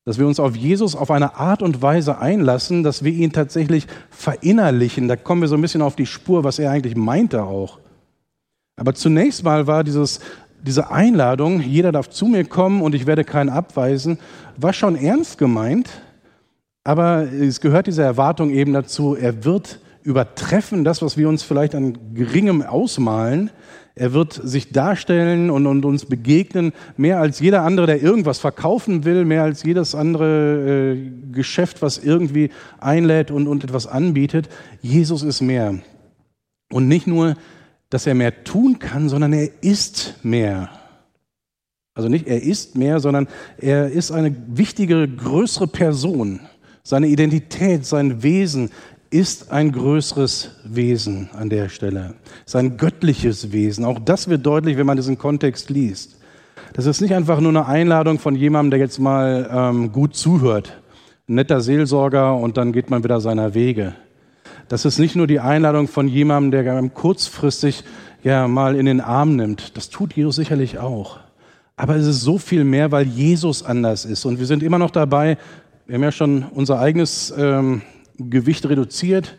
dass 0.10 0.18
wir 0.18 0.26
uns 0.26 0.40
auf 0.40 0.56
Jesus 0.56 0.96
auf 0.96 1.12
eine 1.12 1.36
Art 1.36 1.62
und 1.62 1.84
Weise 1.84 2.18
einlassen, 2.18 2.82
dass 2.82 3.04
wir 3.04 3.12
ihn 3.12 3.32
tatsächlich 3.32 3.86
verinnerlichen. 4.10 5.08
Da 5.08 5.16
kommen 5.16 5.42
wir 5.42 5.48
so 5.48 5.54
ein 5.54 5.62
bisschen 5.62 5.84
auf 5.84 5.96
die 5.96 6.08
Spur, 6.08 6.44
was 6.44 6.58
er 6.58 6.72
eigentlich 6.72 6.96
meinte 6.96 7.44
auch. 7.44 7.78
Aber 8.76 8.96
zunächst 8.96 9.44
mal 9.44 9.68
war 9.68 9.84
dieses, 9.84 10.20
diese 10.64 10.90
Einladung, 10.90 11.62
jeder 11.62 11.92
darf 11.92 12.10
zu 12.10 12.26
mir 12.26 12.44
kommen 12.44 12.82
und 12.82 12.96
ich 12.96 13.06
werde 13.06 13.24
keinen 13.24 13.52
abweisen, 13.52 14.18
war 14.58 14.74
schon 14.74 14.96
ernst 14.96 15.38
gemeint, 15.38 15.88
aber 16.84 17.32
es 17.32 17.62
gehört 17.62 17.86
diese 17.86 18.02
Erwartung 18.02 18.50
eben 18.50 18.74
dazu, 18.74 19.14
er 19.14 19.46
wird 19.46 19.80
übertreffen, 20.02 20.84
das, 20.84 21.04
was 21.04 21.18
wir 21.18 21.30
uns 21.30 21.44
vielleicht 21.44 21.76
an 21.76 22.16
geringem 22.16 22.64
ausmalen, 22.64 23.52
er 24.00 24.14
wird 24.14 24.34
sich 24.34 24.72
darstellen 24.72 25.50
und, 25.50 25.68
und, 25.68 25.84
uns 25.84 26.06
begegnen, 26.06 26.72
mehr 26.96 27.20
als 27.20 27.42
jeder 27.42 27.64
andere, 27.64 27.86
der 27.86 28.02
irgendwas 28.02 28.40
verkaufen 28.40 29.04
will, 29.04 29.26
mehr 29.26 29.44
als 29.44 29.64
jedes 29.64 29.94
andere 29.94 30.94
äh, 30.94 31.12
Geschäft, 31.34 31.82
was 31.82 31.98
irgendwie 31.98 32.50
einlädt 32.80 33.30
und, 33.30 33.48
und 33.48 33.66
etwas 33.66 33.88
anbietet. 33.88 34.48
Jesus 34.82 35.22
ist 35.22 35.42
mehr. 35.42 35.80
Und 36.72 36.88
nicht 36.88 37.08
nur, 37.08 37.36
dass 37.90 38.08
er 38.08 38.16
mehr 38.16 38.46
tun 38.46 38.80
kann, 38.80 39.10
sondern 39.10 39.34
er 39.34 39.50
ist 39.62 40.16
mehr. 40.24 40.70
Also 41.94 42.08
nicht 42.08 42.26
er 42.28 42.42
ist 42.42 42.78
mehr, 42.78 43.02
sondern 43.02 43.28
er 43.58 43.92
ist 43.92 44.12
eine 44.12 44.34
wichtige, 44.48 45.10
größere 45.10 45.68
Person. 45.68 46.40
Seine 46.84 47.08
Identität, 47.08 47.86
sein 47.86 48.24
Wesen 48.24 48.70
ist 49.10 49.52
ein 49.52 49.72
größeres 49.72 50.52
Wesen 50.64 51.30
an 51.34 51.50
der 51.50 51.70
Stelle. 51.70 52.14
Ist 52.46 52.56
ein 52.56 52.78
göttliches 52.78 53.52
Wesen. 53.52 53.86
Auch 53.86 54.00
das 54.00 54.28
wird 54.28 54.46
deutlich, 54.46 54.78
wenn 54.78 54.86
man 54.86 54.98
diesen 54.98 55.18
Kontext 55.18 55.70
liest. 55.70 56.18
Das 56.74 56.86
ist 56.86 57.02
nicht 57.02 57.14
einfach 57.14 57.40
nur 57.40 57.50
eine 57.50 57.66
Einladung 57.66 58.20
von 58.20 58.36
jemandem, 58.36 58.72
der 58.72 58.80
jetzt 58.80 59.00
mal 59.00 59.50
ähm, 59.52 59.92
gut 59.92 60.16
zuhört. 60.16 60.78
Ein 61.28 61.36
netter 61.36 61.62
Seelsorger 61.62 62.36
und 62.36 62.58
dann 62.58 62.72
geht 62.72 62.90
man 62.90 63.04
wieder 63.04 63.20
seiner 63.20 63.54
Wege. 63.54 63.96
Das 64.68 64.86
ist 64.86 65.00
nicht 65.00 65.16
nur 65.16 65.26
die 65.26 65.40
Einladung 65.40 65.88
von 65.88 66.08
jemandem, 66.08 66.64
der 66.64 66.90
kurzfristig 66.90 67.84
ja 68.24 68.48
mal 68.48 68.76
in 68.76 68.86
den 68.86 69.02
Arm 69.02 69.36
nimmt. 69.36 69.76
Das 69.78 69.90
tut 69.90 70.14
Jesus 70.14 70.36
sicherlich 70.36 70.78
auch. 70.78 71.20
Aber 71.76 71.96
es 71.96 72.06
ist 72.06 72.22
so 72.22 72.38
viel 72.38 72.64
mehr, 72.64 72.92
weil 72.92 73.08
Jesus 73.08 73.64
anders 73.64 74.06
ist. 74.06 74.26
Und 74.26 74.38
wir 74.38 74.46
sind 74.46 74.62
immer 74.62 74.78
noch 74.78 74.92
dabei, 74.92 75.38
wir 75.88 75.96
haben 75.96 76.04
ja 76.04 76.12
schon 76.12 76.44
unser 76.54 76.80
eigenes 76.80 77.34
ähm, 77.36 77.82
Gewicht 78.20 78.68
reduziert. 78.68 79.38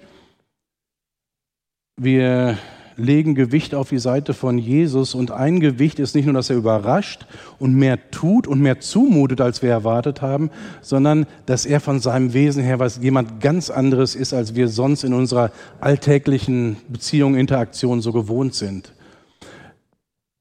Wir 1.96 2.56
legen 2.96 3.34
Gewicht 3.34 3.74
auf 3.74 3.90
die 3.90 3.98
Seite 3.98 4.34
von 4.34 4.58
Jesus 4.58 5.14
und 5.14 5.30
ein 5.30 5.60
Gewicht 5.60 5.98
ist 5.98 6.14
nicht 6.14 6.24
nur, 6.24 6.34
dass 6.34 6.50
er 6.50 6.56
überrascht 6.56 7.26
und 7.58 7.74
mehr 7.74 8.10
tut 8.10 8.46
und 8.46 8.60
mehr 8.60 8.80
zumutet, 8.80 9.40
als 9.40 9.62
wir 9.62 9.70
erwartet 9.70 10.22
haben, 10.22 10.50
sondern 10.80 11.26
dass 11.46 11.66
er 11.66 11.80
von 11.80 12.00
seinem 12.00 12.32
Wesen 12.32 12.62
her 12.62 12.78
was 12.78 12.98
jemand 12.98 13.40
ganz 13.40 13.70
anderes 13.70 14.14
ist, 14.14 14.32
als 14.32 14.54
wir 14.54 14.68
sonst 14.68 15.04
in 15.04 15.14
unserer 15.14 15.50
alltäglichen 15.80 16.76
Beziehung, 16.88 17.36
Interaktion 17.36 18.00
so 18.00 18.12
gewohnt 18.12 18.54
sind. 18.54 18.92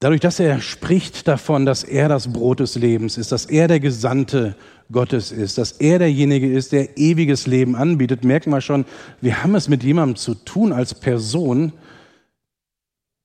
Dadurch, 0.00 0.20
dass 0.20 0.40
er 0.40 0.62
spricht 0.62 1.28
davon, 1.28 1.66
dass 1.66 1.84
er 1.84 2.08
das 2.08 2.32
Brot 2.32 2.60
des 2.60 2.74
Lebens 2.74 3.18
ist, 3.18 3.32
dass 3.32 3.44
er 3.44 3.68
der 3.68 3.80
Gesandte 3.80 4.56
Gottes 4.90 5.30
ist, 5.30 5.58
dass 5.58 5.72
er 5.72 5.98
derjenige 5.98 6.50
ist, 6.50 6.72
der 6.72 6.96
ewiges 6.96 7.46
Leben 7.46 7.76
anbietet, 7.76 8.24
merken 8.24 8.50
wir 8.50 8.62
schon, 8.62 8.86
wir 9.20 9.42
haben 9.42 9.54
es 9.54 9.68
mit 9.68 9.82
jemandem 9.82 10.16
zu 10.16 10.34
tun 10.34 10.72
als 10.72 10.94
Person, 10.94 11.74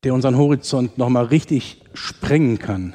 der 0.04 0.14
unseren 0.14 0.38
Horizont 0.38 0.98
nochmal 0.98 1.26
richtig 1.26 1.82
sprengen 1.94 2.60
kann. 2.60 2.94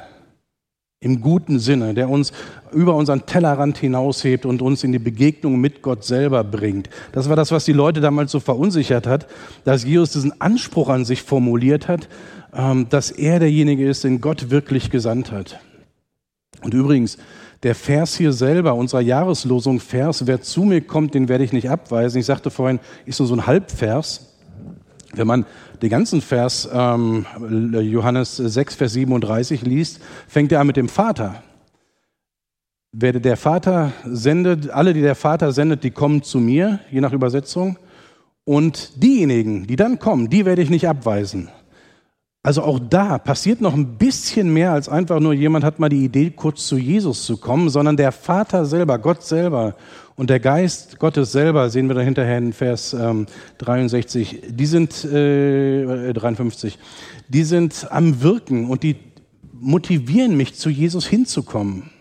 Im 1.03 1.19
guten 1.19 1.57
Sinne, 1.57 1.95
der 1.95 2.11
uns 2.11 2.31
über 2.71 2.95
unseren 2.95 3.25
Tellerrand 3.25 3.75
hinaushebt 3.79 4.45
und 4.45 4.61
uns 4.61 4.83
in 4.83 4.91
die 4.91 4.99
Begegnung 4.99 5.59
mit 5.59 5.81
Gott 5.81 6.03
selber 6.03 6.43
bringt. 6.43 6.91
Das 7.11 7.27
war 7.27 7.35
das, 7.35 7.51
was 7.51 7.65
die 7.65 7.73
Leute 7.73 8.01
damals 8.01 8.31
so 8.31 8.39
verunsichert 8.39 9.07
hat, 9.07 9.25
dass 9.63 9.83
Jesus 9.83 10.11
diesen 10.11 10.39
Anspruch 10.39 10.89
an 10.89 11.03
sich 11.03 11.23
formuliert 11.23 11.87
hat, 11.87 12.07
ähm, 12.53 12.85
dass 12.89 13.09
er 13.09 13.39
derjenige 13.39 13.89
ist, 13.89 14.03
den 14.03 14.21
Gott 14.21 14.51
wirklich 14.51 14.91
gesandt 14.91 15.31
hat. 15.31 15.59
Und 16.61 16.75
übrigens, 16.75 17.17
der 17.63 17.73
Vers 17.73 18.15
hier 18.15 18.31
selber, 18.31 18.75
unserer 18.75 19.01
Jahreslosung 19.01 19.79
Vers, 19.79 20.27
wer 20.27 20.43
zu 20.43 20.65
mir 20.65 20.81
kommt, 20.81 21.15
den 21.15 21.29
werde 21.29 21.43
ich 21.43 21.51
nicht 21.51 21.71
abweisen. 21.71 22.19
Ich 22.19 22.27
sagte 22.27 22.51
vorhin, 22.51 22.79
ist 23.07 23.17
nur 23.17 23.27
so 23.27 23.35
ein 23.35 23.47
Halbvers. 23.47 24.30
Wenn 25.13 25.27
man 25.27 25.45
den 25.81 25.89
ganzen 25.89 26.21
Vers 26.21 26.69
ähm, 26.71 27.25
Johannes 27.81 28.37
6, 28.37 28.75
Vers 28.75 28.93
37 28.93 29.61
liest, 29.63 29.99
fängt 30.27 30.51
er 30.51 30.61
an 30.61 30.67
mit 30.67 30.77
dem 30.77 30.89
Vater. 30.89 31.43
Wer 32.93 33.13
der 33.13 33.37
Vater 33.37 33.93
sendet, 34.05 34.69
alle, 34.69 34.93
die 34.93 35.01
der 35.01 35.15
Vater 35.15 35.51
sendet, 35.51 35.83
die 35.83 35.91
kommen 35.91 36.23
zu 36.23 36.39
mir, 36.39 36.79
je 36.91 37.01
nach 37.01 37.13
Übersetzung. 37.13 37.77
Und 38.43 39.01
diejenigen, 39.01 39.67
die 39.67 39.75
dann 39.75 39.99
kommen, 39.99 40.29
die 40.29 40.45
werde 40.45 40.61
ich 40.61 40.69
nicht 40.69 40.87
abweisen. 40.87 41.49
Also 42.43 42.63
auch 42.63 42.79
da 42.79 43.19
passiert 43.19 43.61
noch 43.61 43.75
ein 43.75 43.97
bisschen 43.97 44.51
mehr 44.51 44.71
als 44.71 44.89
einfach 44.89 45.19
nur 45.19 45.33
jemand 45.33 45.63
hat 45.63 45.77
mal 45.77 45.89
die 45.89 46.03
Idee, 46.03 46.31
kurz 46.31 46.65
zu 46.65 46.75
Jesus 46.75 47.23
zu 47.23 47.37
kommen, 47.37 47.69
sondern 47.69 47.97
der 47.97 48.11
Vater 48.11 48.65
selber, 48.65 48.97
Gott 48.97 49.21
selber 49.21 49.75
und 50.15 50.31
der 50.31 50.39
Geist 50.39 50.97
Gottes 50.97 51.31
selber, 51.31 51.69
sehen 51.69 51.87
wir 51.87 51.93
da 51.93 52.01
hinterher 52.01 52.39
in 52.39 52.51
Vers 52.51 52.93
ähm, 52.93 53.27
63, 53.59 54.41
die 54.49 54.65
sind, 54.65 55.05
äh, 55.05 56.13
53, 56.13 56.79
die 57.29 57.43
sind 57.43 57.87
am 57.91 58.23
Wirken 58.23 58.71
und 58.71 58.81
die 58.81 58.95
motivieren 59.53 60.35
mich, 60.35 60.55
zu 60.55 60.71
Jesus 60.71 61.05
hinzukommen. 61.05 61.91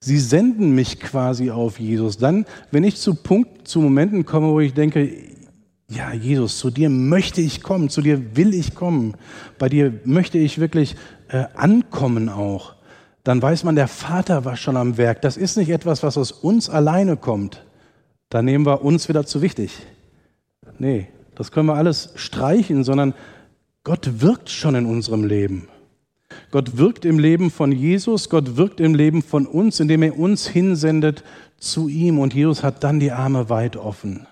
Sie 0.00 0.18
senden 0.18 0.74
mich 0.74 0.98
quasi 0.98 1.50
auf 1.50 1.78
Jesus. 1.78 2.16
Dann, 2.16 2.46
wenn 2.72 2.84
ich 2.84 2.96
zu 2.96 3.14
Punkten, 3.14 3.66
zu 3.66 3.80
Momenten 3.80 4.24
komme, 4.24 4.48
wo 4.48 4.58
ich 4.58 4.74
denke, 4.74 5.12
ja, 5.90 6.12
Jesus, 6.12 6.58
zu 6.58 6.70
dir 6.70 6.88
möchte 6.88 7.40
ich 7.40 7.62
kommen, 7.62 7.88
zu 7.88 8.00
dir 8.00 8.36
will 8.36 8.54
ich 8.54 8.76
kommen, 8.76 9.16
bei 9.58 9.68
dir 9.68 9.92
möchte 10.04 10.38
ich 10.38 10.60
wirklich 10.60 10.94
äh, 11.28 11.46
ankommen 11.54 12.28
auch, 12.28 12.76
dann 13.24 13.42
weiß 13.42 13.64
man, 13.64 13.74
der 13.74 13.88
Vater 13.88 14.44
war 14.44 14.56
schon 14.56 14.76
am 14.76 14.96
Werk. 14.96 15.20
Das 15.20 15.36
ist 15.36 15.56
nicht 15.56 15.68
etwas, 15.68 16.02
was 16.02 16.16
aus 16.16 16.30
uns 16.30 16.70
alleine 16.70 17.16
kommt. 17.16 17.64
Da 18.28 18.40
nehmen 18.40 18.64
wir 18.64 18.82
uns 18.82 19.08
wieder 19.08 19.26
zu 19.26 19.42
wichtig. 19.42 19.78
Nee, 20.78 21.08
das 21.34 21.50
können 21.50 21.66
wir 21.66 21.74
alles 21.74 22.12
streichen, 22.14 22.84
sondern 22.84 23.12
Gott 23.82 24.20
wirkt 24.20 24.48
schon 24.48 24.76
in 24.76 24.86
unserem 24.86 25.24
Leben. 25.24 25.68
Gott 26.52 26.78
wirkt 26.78 27.04
im 27.04 27.18
Leben 27.18 27.50
von 27.50 27.72
Jesus, 27.72 28.30
Gott 28.30 28.56
wirkt 28.56 28.78
im 28.78 28.94
Leben 28.94 29.22
von 29.22 29.46
uns, 29.46 29.80
indem 29.80 30.04
er 30.04 30.16
uns 30.16 30.46
hinsendet 30.46 31.24
zu 31.58 31.88
ihm 31.88 32.20
und 32.20 32.32
Jesus 32.32 32.62
hat 32.62 32.84
dann 32.84 33.00
die 33.00 33.10
Arme 33.10 33.50
weit 33.50 33.76
offen. 33.76 34.26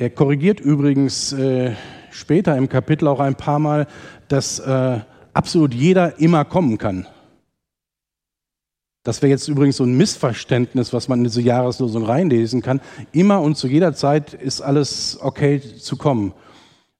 Er 0.00 0.10
korrigiert 0.10 0.60
übrigens 0.60 1.32
äh, 1.32 1.72
später 2.12 2.56
im 2.56 2.68
Kapitel 2.68 3.08
auch 3.08 3.18
ein 3.18 3.34
paar 3.34 3.58
Mal, 3.58 3.88
dass 4.28 4.60
äh, 4.60 5.00
absolut 5.32 5.74
jeder 5.74 6.20
immer 6.20 6.44
kommen 6.44 6.78
kann. 6.78 7.08
Das 9.02 9.22
wäre 9.22 9.30
jetzt 9.30 9.48
übrigens 9.48 9.78
so 9.78 9.82
ein 9.82 9.96
Missverständnis, 9.96 10.92
was 10.92 11.08
man 11.08 11.18
in 11.18 11.24
diese 11.24 11.42
Jahreslosung 11.42 12.04
reinlesen 12.04 12.62
kann. 12.62 12.80
Immer 13.10 13.40
und 13.40 13.56
zu 13.56 13.66
jeder 13.66 13.92
Zeit 13.92 14.34
ist 14.34 14.60
alles 14.60 15.18
okay 15.20 15.60
zu 15.60 15.96
kommen. 15.96 16.32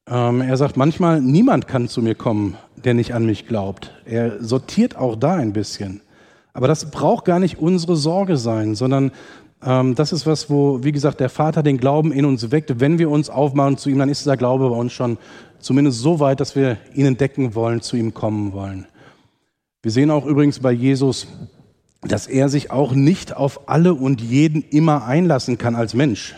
Ähm, 0.09 0.41
er 0.41 0.57
sagt 0.57 0.77
manchmal, 0.77 1.21
niemand 1.21 1.69
kann 1.69 1.87
zu 1.87 2.03
mir 2.03 2.17
kommen, 2.17 2.57
der 2.75 2.95
nicht 2.95 3.15
an 3.15 3.25
mich 3.25 3.47
glaubt. 3.47 3.93
Er 4.07 4.43
sortiert 4.43 4.97
auch 4.97 5.15
da 5.15 5.35
ein 5.35 5.53
bisschen. 5.53 6.01
Aber 6.53 6.67
das 6.67 6.91
braucht 6.91 7.27
gar 7.27 7.39
nicht 7.39 7.61
unsere 7.61 7.95
Sorge 7.95 8.37
sein, 8.39 8.75
sondern 8.75 9.13
das 9.61 10.13
ist 10.13 10.25
was, 10.25 10.49
wo, 10.49 10.85
wie 10.85 10.93
gesagt, 10.93 11.19
der 11.19 11.29
Vater 11.29 11.65
den 11.65 11.79
Glauben 11.79 12.13
in 12.13 12.25
uns 12.25 12.53
weckt. 12.53 12.79
Wenn 12.79 12.99
wir 12.99 13.11
uns 13.11 13.29
aufmachen 13.29 13.77
zu 13.77 13.91
ihm, 13.91 13.99
dann 13.99 14.09
ist 14.09 14.21
dieser 14.21 14.37
Glaube 14.37 14.69
bei 14.71 14.77
uns 14.77 14.93
schon 14.93 15.19
zumindest 15.59 15.99
so 15.99 16.21
weit, 16.21 16.39
dass 16.41 16.55
wir 16.55 16.77
ihn 16.95 17.07
entdecken 17.07 17.55
wollen, 17.55 17.81
zu 17.81 17.97
ihm 17.97 18.15
kommen 18.15 18.53
wollen. 18.53 18.87
Wir 19.83 19.91
sehen 19.91 20.11
auch 20.11 20.27
übrigens 20.27 20.61
bei 20.61 20.71
Jesus, 20.71 21.27
dass 22.03 22.29
er 22.29 22.49
sich 22.49 22.71
auch 22.71 22.93
nicht 22.93 23.37
auf 23.37 23.69
alle 23.69 23.95
und 23.95 24.21
jeden 24.21 24.63
immer 24.63 25.05
einlassen 25.05 25.59
kann 25.59 25.75
als 25.75 25.95
Mensch. 25.95 26.37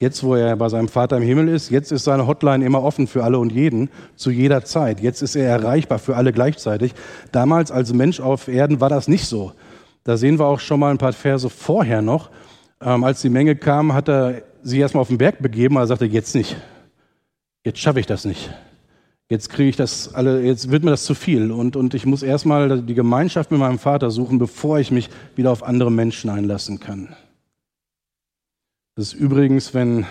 Jetzt, 0.00 0.22
wo 0.22 0.34
er 0.36 0.56
bei 0.56 0.68
seinem 0.68 0.88
Vater 0.88 1.16
im 1.16 1.24
Himmel 1.24 1.48
ist, 1.48 1.70
jetzt 1.70 1.90
ist 1.90 2.04
seine 2.04 2.26
Hotline 2.26 2.64
immer 2.64 2.82
offen 2.82 3.08
für 3.08 3.24
alle 3.24 3.38
und 3.38 3.50
jeden, 3.50 3.90
zu 4.14 4.30
jeder 4.30 4.64
Zeit. 4.64 5.00
Jetzt 5.00 5.22
ist 5.22 5.34
er 5.34 5.48
erreichbar 5.48 5.98
für 5.98 6.16
alle 6.16 6.32
gleichzeitig. 6.32 6.94
Damals 7.32 7.72
als 7.72 7.92
Mensch 7.92 8.20
auf 8.20 8.46
Erden 8.48 8.80
war 8.80 8.88
das 8.88 9.08
nicht 9.08 9.26
so. 9.26 9.52
Da 10.04 10.16
sehen 10.16 10.38
wir 10.38 10.46
auch 10.46 10.60
schon 10.60 10.80
mal 10.80 10.92
ein 10.92 10.98
paar 10.98 11.12
Verse 11.12 11.50
vorher 11.50 12.00
noch. 12.00 12.30
Ähm, 12.80 13.04
als 13.04 13.22
die 13.22 13.28
Menge 13.28 13.56
kam, 13.56 13.92
hat 13.92 14.08
er 14.08 14.42
sie 14.62 14.78
erstmal 14.78 15.02
auf 15.02 15.08
den 15.08 15.18
Berg 15.18 15.40
begeben, 15.40 15.76
aber 15.76 15.84
er 15.84 15.88
sagte, 15.88 16.04
jetzt 16.04 16.34
nicht. 16.34 16.56
Jetzt 17.64 17.78
schaffe 17.80 18.00
ich 18.00 18.06
das 18.06 18.24
nicht. 18.24 18.50
Jetzt 19.30 19.50
kriege 19.50 19.68
ich 19.68 19.76
das 19.76 20.14
alle, 20.14 20.42
jetzt 20.42 20.70
wird 20.70 20.84
mir 20.84 20.90
das 20.90 21.04
zu 21.04 21.14
viel 21.14 21.52
und, 21.52 21.76
und 21.76 21.92
ich 21.92 22.06
muss 22.06 22.22
erstmal 22.22 22.80
die 22.80 22.94
Gemeinschaft 22.94 23.50
mit 23.50 23.60
meinem 23.60 23.78
Vater 23.78 24.10
suchen, 24.10 24.38
bevor 24.38 24.78
ich 24.78 24.90
mich 24.90 25.10
wieder 25.36 25.50
auf 25.50 25.62
andere 25.62 25.92
Menschen 25.92 26.30
einlassen 26.30 26.80
kann. 26.80 27.14
Das 28.94 29.08
ist 29.08 29.12
übrigens, 29.12 29.74
wenn 29.74 30.06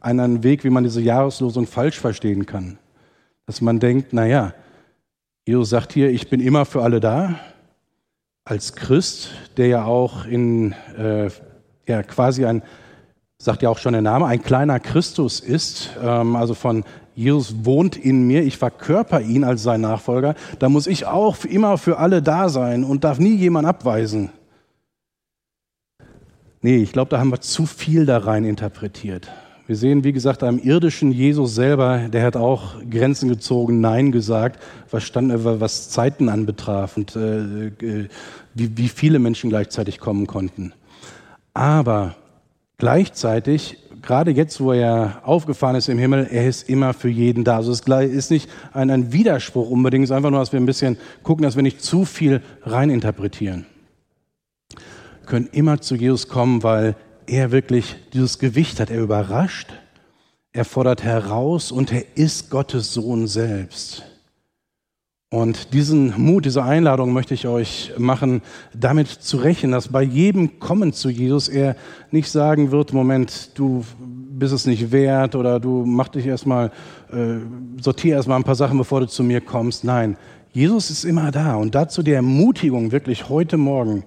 einer 0.00 0.24
einen 0.24 0.42
Weg, 0.42 0.64
wie 0.64 0.70
man 0.70 0.84
diese 0.84 1.00
Jahreslosung 1.00 1.66
falsch 1.66 1.98
verstehen 1.98 2.46
kann. 2.46 2.78
Dass 3.46 3.60
man 3.60 3.80
denkt, 3.80 4.12
naja, 4.12 4.54
Jesus 5.46 5.70
sagt 5.70 5.92
hier, 5.92 6.10
ich 6.10 6.28
bin 6.28 6.40
immer 6.40 6.66
für 6.66 6.82
alle 6.82 7.00
da. 7.00 7.40
Als 8.44 8.74
Christ, 8.74 9.30
der 9.56 9.66
ja 9.68 9.84
auch 9.84 10.26
in, 10.26 10.72
äh, 10.96 11.30
ja, 11.88 12.02
quasi 12.02 12.44
ein, 12.44 12.62
sagt 13.38 13.62
ja 13.62 13.70
auch 13.70 13.78
schon 13.78 13.92
der 13.92 14.02
Name, 14.02 14.26
ein 14.26 14.42
kleiner 14.42 14.80
Christus 14.80 15.40
ist, 15.40 15.90
ähm, 16.02 16.36
also 16.36 16.54
von 16.54 16.84
Jesus 17.14 17.64
wohnt 17.64 17.96
in 17.96 18.26
mir, 18.28 18.42
ich 18.42 18.58
verkörper 18.58 19.20
ihn 19.20 19.42
als 19.42 19.64
sein 19.64 19.80
Nachfolger, 19.80 20.36
da 20.60 20.68
muss 20.68 20.86
ich 20.86 21.06
auch 21.06 21.44
immer 21.44 21.76
für 21.76 21.98
alle 21.98 22.22
da 22.22 22.48
sein 22.48 22.84
und 22.84 23.02
darf 23.02 23.18
nie 23.18 23.34
jemand 23.34 23.66
abweisen. 23.66 24.30
Nee, 26.60 26.76
ich 26.76 26.92
glaube, 26.92 27.10
da 27.10 27.18
haben 27.18 27.30
wir 27.30 27.40
zu 27.40 27.66
viel 27.66 28.06
da 28.06 28.18
rein 28.18 28.44
interpretiert. 28.44 29.28
Wir 29.68 29.76
sehen, 29.76 30.02
wie 30.02 30.12
gesagt, 30.12 30.42
einem 30.42 30.58
irdischen 30.58 31.12
Jesus 31.12 31.54
selber, 31.54 32.08
der 32.08 32.24
hat 32.24 32.36
auch 32.36 32.76
Grenzen 32.88 33.28
gezogen, 33.28 33.80
Nein 33.80 34.12
gesagt, 34.12 34.62
was, 34.90 35.04
stand, 35.04 35.30
was 35.34 35.90
Zeiten 35.90 36.28
anbetraf 36.28 36.96
und 36.96 37.14
äh, 37.16 37.66
äh, 37.66 38.08
wie, 38.54 38.76
wie 38.76 38.88
viele 38.88 39.18
Menschen 39.18 39.50
gleichzeitig 39.50 40.00
kommen 40.00 40.26
konnten. 40.26 40.72
Aber 41.58 42.14
gleichzeitig, 42.76 43.78
gerade 44.00 44.30
jetzt, 44.30 44.60
wo 44.60 44.72
er 44.72 45.22
aufgefahren 45.24 45.74
ist 45.74 45.88
im 45.88 45.98
Himmel, 45.98 46.28
er 46.30 46.46
ist 46.46 46.68
immer 46.68 46.94
für 46.94 47.08
jeden 47.08 47.42
da. 47.42 47.56
Also 47.56 47.72
es 47.72 47.80
ist 47.80 48.30
nicht 48.30 48.48
ein, 48.72 48.90
ein 48.90 49.12
Widerspruch 49.12 49.68
unbedingt, 49.68 50.04
es 50.04 50.10
ist 50.10 50.16
einfach 50.16 50.30
nur, 50.30 50.38
dass 50.38 50.52
wir 50.52 50.60
ein 50.60 50.66
bisschen 50.66 50.96
gucken, 51.24 51.42
dass 51.42 51.56
wir 51.56 51.64
nicht 51.64 51.82
zu 51.82 52.04
viel 52.04 52.42
reininterpretieren 52.62 53.66
können 55.26 55.48
immer 55.52 55.80
zu 55.80 55.94
Jesus 55.94 56.28
kommen, 56.28 56.62
weil 56.62 56.96
er 57.26 57.52
wirklich 57.52 57.96
dieses 58.12 58.38
Gewicht 58.38 58.80
hat. 58.80 58.88
Er 58.88 59.02
überrascht, 59.02 59.68
er 60.52 60.64
fordert 60.64 61.02
heraus 61.02 61.70
und 61.70 61.92
er 61.92 62.16
ist 62.16 62.50
Gottes 62.50 62.94
Sohn 62.94 63.26
selbst. 63.26 64.04
Und 65.30 65.74
diesen 65.74 66.14
Mut, 66.16 66.46
diese 66.46 66.62
Einladung 66.62 67.12
möchte 67.12 67.34
ich 67.34 67.46
euch 67.46 67.92
machen, 67.98 68.40
damit 68.72 69.08
zu 69.08 69.36
rechnen, 69.36 69.72
dass 69.72 69.88
bei 69.88 70.02
jedem 70.02 70.58
Kommen 70.58 70.94
zu 70.94 71.10
Jesus 71.10 71.50
er 71.50 71.76
nicht 72.10 72.30
sagen 72.30 72.70
wird, 72.70 72.94
Moment, 72.94 73.50
du 73.54 73.84
bist 74.00 74.54
es 74.54 74.64
nicht 74.64 74.90
wert 74.90 75.34
oder 75.34 75.60
du 75.60 75.84
mach 75.84 76.08
dich 76.08 76.24
erstmal, 76.24 76.72
äh, 77.12 77.40
sortier 77.78 78.14
erstmal 78.14 78.38
ein 78.38 78.44
paar 78.44 78.54
Sachen, 78.54 78.78
bevor 78.78 79.00
du 79.00 79.06
zu 79.06 79.22
mir 79.22 79.42
kommst. 79.42 79.84
Nein, 79.84 80.16
Jesus 80.54 80.88
ist 80.88 81.04
immer 81.04 81.30
da. 81.30 81.56
Und 81.56 81.74
dazu 81.74 82.02
die 82.02 82.12
Ermutigung, 82.12 82.90
wirklich 82.90 83.28
heute 83.28 83.58
Morgen, 83.58 84.04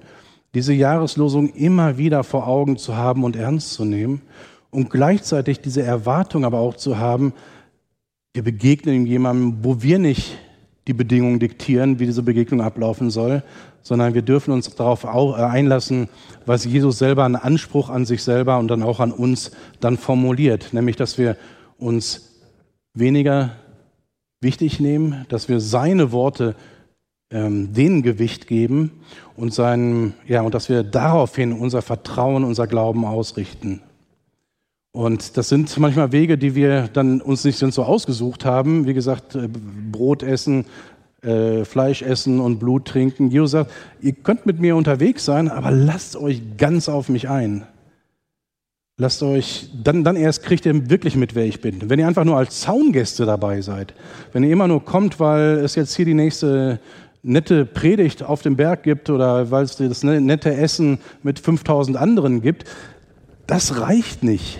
diese 0.55 0.73
Jahreslosung 0.73 1.49
immer 1.49 1.99
wieder 1.99 2.23
vor 2.23 2.47
Augen 2.47 2.77
zu 2.77 2.97
haben 2.97 3.23
und 3.23 3.35
ernst 3.35 3.73
zu 3.73 3.85
nehmen 3.85 4.23
und 4.71 4.89
gleichzeitig 4.89 5.59
diese 5.59 5.83
Erwartung 5.83 6.45
aber 6.45 6.57
auch 6.57 6.77
zu 6.77 6.97
haben, 6.97 7.33
wir 8.33 8.43
begegnen 8.43 9.05
jemandem, 9.05 9.59
wo 9.61 9.83
wir 9.83 9.99
nicht 9.99 10.39
die 10.87 10.93
Bedingungen 10.93 11.39
diktieren, 11.39 11.99
wie 11.99 12.05
diese 12.05 12.23
Begegnung 12.23 12.61
ablaufen 12.61 13.11
soll, 13.11 13.43
sondern 13.83 14.13
wir 14.13 14.21
dürfen 14.21 14.51
uns 14.51 14.73
darauf 14.75 15.03
äh, 15.03 15.07
einlassen, 15.07 16.09
was 16.45 16.65
Jesus 16.65 16.97
selber 16.97 17.25
einen 17.25 17.35
Anspruch 17.35 17.89
an 17.89 18.05
sich 18.05 18.23
selber 18.23 18.57
und 18.57 18.67
dann 18.67 18.83
auch 18.83 18.99
an 18.99 19.11
uns 19.11 19.51
dann 19.79 19.97
formuliert, 19.97 20.73
nämlich 20.73 20.95
dass 20.95 21.17
wir 21.17 21.37
uns 21.77 22.39
weniger 22.93 23.51
wichtig 24.41 24.79
nehmen, 24.79 25.25
dass 25.29 25.49
wir 25.49 25.59
seine 25.59 26.11
Worte 26.11 26.55
ähm, 27.31 27.73
denen 27.73 28.01
Gewicht 28.01 28.47
geben 28.47 28.91
und, 29.35 29.53
sein, 29.53 30.13
ja, 30.27 30.41
und 30.41 30.53
dass 30.53 30.67
wir 30.67 30.83
daraufhin 30.83 31.53
unser 31.53 31.81
Vertrauen, 31.81 32.43
unser 32.43 32.67
Glauben 32.67 33.05
ausrichten. 33.05 33.81
Und 34.93 35.37
das 35.37 35.47
sind 35.47 35.77
manchmal 35.79 36.11
Wege, 36.11 36.37
die 36.37 36.53
wir 36.53 36.89
dann 36.89 37.21
uns 37.21 37.45
nicht 37.45 37.57
so 37.57 37.83
ausgesucht 37.83 38.43
haben. 38.43 38.87
Wie 38.87 38.93
gesagt, 38.93 39.35
äh, 39.35 39.47
Brot 39.47 40.21
essen, 40.21 40.65
äh, 41.21 41.63
Fleisch 41.63 42.01
essen 42.01 42.39
und 42.39 42.59
Blut 42.59 42.85
trinken. 42.85 43.29
Jesus 43.29 43.51
sagt, 43.51 43.71
ihr 44.01 44.11
könnt 44.11 44.45
mit 44.45 44.59
mir 44.59 44.75
unterwegs 44.75 45.23
sein, 45.23 45.49
aber 45.49 45.71
lasst 45.71 46.17
euch 46.17 46.41
ganz 46.57 46.89
auf 46.89 47.07
mich 47.07 47.29
ein. 47.29 47.65
Lasst 48.97 49.23
euch, 49.23 49.69
dann, 49.81 50.03
dann 50.03 50.15
erst 50.15 50.43
kriegt 50.43 50.65
ihr 50.65 50.89
wirklich 50.89 51.15
mit, 51.15 51.35
wer 51.35 51.45
ich 51.45 51.61
bin. 51.61 51.89
Wenn 51.89 51.97
ihr 51.97 52.07
einfach 52.07 52.25
nur 52.25 52.37
als 52.37 52.59
Zaungäste 52.59 53.25
dabei 53.25 53.61
seid, 53.61 53.93
wenn 54.33 54.43
ihr 54.43 54.51
immer 54.51 54.67
nur 54.67 54.83
kommt, 54.83 55.19
weil 55.19 55.59
es 55.59 55.75
jetzt 55.75 55.95
hier 55.95 56.05
die 56.05 56.13
nächste 56.13 56.79
nette 57.23 57.65
Predigt 57.65 58.23
auf 58.23 58.41
dem 58.41 58.57
Berg 58.57 58.83
gibt 58.83 59.09
oder 59.09 59.49
weil 59.51 59.63
es 59.63 59.77
das 59.77 60.03
ne-, 60.03 60.19
nette 60.19 60.53
Essen 60.53 60.99
mit 61.23 61.39
5000 61.39 61.97
anderen 61.97 62.41
gibt, 62.41 62.65
das 63.47 63.79
reicht 63.79 64.23
nicht. 64.23 64.59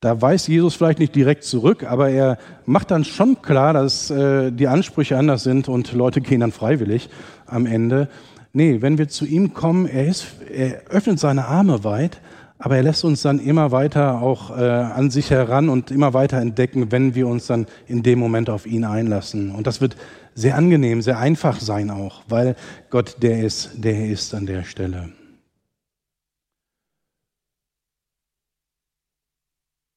Da 0.00 0.22
weist 0.22 0.48
Jesus 0.48 0.76
vielleicht 0.76 0.98
nicht 0.98 1.14
direkt 1.14 1.44
zurück, 1.44 1.84
aber 1.84 2.08
er 2.08 2.38
macht 2.64 2.90
dann 2.90 3.04
schon 3.04 3.42
klar, 3.42 3.74
dass 3.74 4.10
äh, 4.10 4.50
die 4.50 4.66
Ansprüche 4.66 5.18
anders 5.18 5.42
sind 5.42 5.68
und 5.68 5.92
Leute 5.92 6.22
gehen 6.22 6.40
dann 6.40 6.52
freiwillig 6.52 7.10
am 7.44 7.66
Ende. 7.66 8.08
Nee, 8.54 8.80
wenn 8.80 8.96
wir 8.96 9.08
zu 9.08 9.26
ihm 9.26 9.52
kommen, 9.52 9.86
er, 9.86 10.06
ist, 10.06 10.26
er 10.50 10.86
öffnet 10.88 11.18
seine 11.18 11.44
Arme 11.44 11.84
weit, 11.84 12.22
aber 12.58 12.76
er 12.76 12.82
lässt 12.82 13.04
uns 13.04 13.20
dann 13.20 13.40
immer 13.40 13.72
weiter 13.72 14.22
auch 14.22 14.56
äh, 14.56 14.62
an 14.62 15.10
sich 15.10 15.30
heran 15.30 15.68
und 15.68 15.90
immer 15.90 16.14
weiter 16.14 16.38
entdecken, 16.38 16.90
wenn 16.90 17.14
wir 17.14 17.28
uns 17.28 17.46
dann 17.46 17.66
in 17.86 18.02
dem 18.02 18.18
Moment 18.18 18.48
auf 18.48 18.64
ihn 18.66 18.84
einlassen. 18.84 19.50
Und 19.54 19.66
das 19.66 19.82
wird 19.82 19.96
sehr 20.34 20.56
angenehm, 20.56 21.02
sehr 21.02 21.18
einfach 21.18 21.60
sein 21.60 21.90
auch, 21.90 22.22
weil 22.26 22.56
Gott 22.88 23.16
der 23.20 23.42
ist, 23.42 23.72
der 23.76 23.96
er 23.96 24.06
ist 24.10 24.34
an 24.34 24.46
der 24.46 24.64
Stelle. 24.64 25.10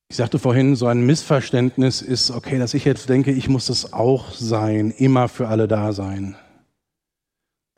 Ich 0.10 0.18
sagte 0.18 0.38
vorhin, 0.40 0.76
so 0.76 0.88
ein 0.88 1.06
Missverständnis 1.06 2.02
ist, 2.02 2.32
okay, 2.32 2.60
dass 2.60 2.74
ich 2.74 2.86
jetzt 2.86 3.10
denke, 3.10 3.32
ich 3.32 3.50
muss 3.50 3.68
das 3.68 3.94
auch 3.94 4.32
sein, 4.32 4.92
immer 4.92 5.28
für 5.28 5.48
alle 5.48 5.68
da 5.68 5.92
sein. 5.92 6.36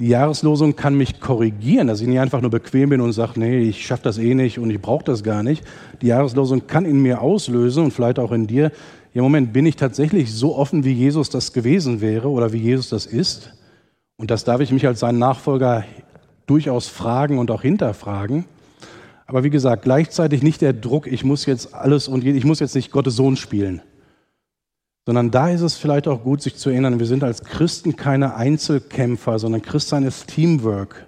Die 0.01 0.09
Jahreslosung 0.09 0.75
kann 0.75 0.95
mich 0.95 1.21
korrigieren, 1.21 1.87
dass 1.87 2.01
ich 2.01 2.07
nicht 2.07 2.19
einfach 2.19 2.41
nur 2.41 2.51
bequem 2.51 2.89
bin 2.89 2.99
und 2.99 3.13
sage, 3.13 3.39
nee, 3.39 3.59
ich 3.59 3.85
schaffe 3.85 4.03
das 4.03 4.17
eh 4.17 4.35
nicht 4.35 4.59
und 4.59 4.69
ich 4.69 4.81
brauche 4.81 5.05
das 5.05 5.23
gar 5.23 5.41
nicht. 5.41 5.63
Die 6.01 6.07
Jahreslosung 6.07 6.67
kann 6.67 6.83
in 6.83 7.01
mir 7.01 7.21
auslösen 7.21 7.85
und 7.85 7.91
vielleicht 7.91 8.19
auch 8.19 8.33
in 8.33 8.45
dir, 8.45 8.73
ja 9.13 9.21
Moment, 9.21 9.53
bin 9.53 9.65
ich 9.65 9.77
tatsächlich 9.77 10.33
so 10.33 10.57
offen, 10.57 10.83
wie 10.83 10.91
Jesus 10.91 11.29
das 11.29 11.53
gewesen 11.53 12.01
wäre 12.01 12.27
oder 12.27 12.51
wie 12.51 12.57
Jesus 12.57 12.89
das 12.89 13.05
ist? 13.05 13.53
Und 14.17 14.31
das 14.31 14.43
darf 14.43 14.59
ich 14.59 14.73
mich 14.73 14.85
als 14.85 14.99
sein 14.99 15.17
Nachfolger 15.17 15.85
durchaus 16.45 16.89
fragen 16.89 17.37
und 17.37 17.49
auch 17.49 17.61
hinterfragen. 17.61 18.43
Aber 19.25 19.43
wie 19.43 19.49
gesagt, 19.49 19.83
gleichzeitig 19.83 20.43
nicht 20.43 20.61
der 20.61 20.73
Druck, 20.73 21.07
ich 21.07 21.23
muss 21.23 21.45
jetzt 21.45 21.73
alles 21.73 22.07
und 22.07 22.23
ich 22.23 22.45
muss 22.45 22.59
jetzt 22.59 22.75
nicht 22.75 22.91
Gottes 22.91 23.15
Sohn 23.15 23.35
spielen. 23.35 23.81
Sondern 25.05 25.31
da 25.31 25.49
ist 25.49 25.61
es 25.61 25.75
vielleicht 25.75 26.07
auch 26.07 26.23
gut, 26.23 26.41
sich 26.41 26.55
zu 26.55 26.69
erinnern, 26.69 26.99
wir 26.99 27.05
sind 27.05 27.23
als 27.23 27.43
Christen 27.43 27.95
keine 27.95 28.35
Einzelkämpfer, 28.35 29.39
sondern 29.39 29.61
Christsein 29.61 30.03
ist 30.03 30.27
Teamwork. 30.27 31.05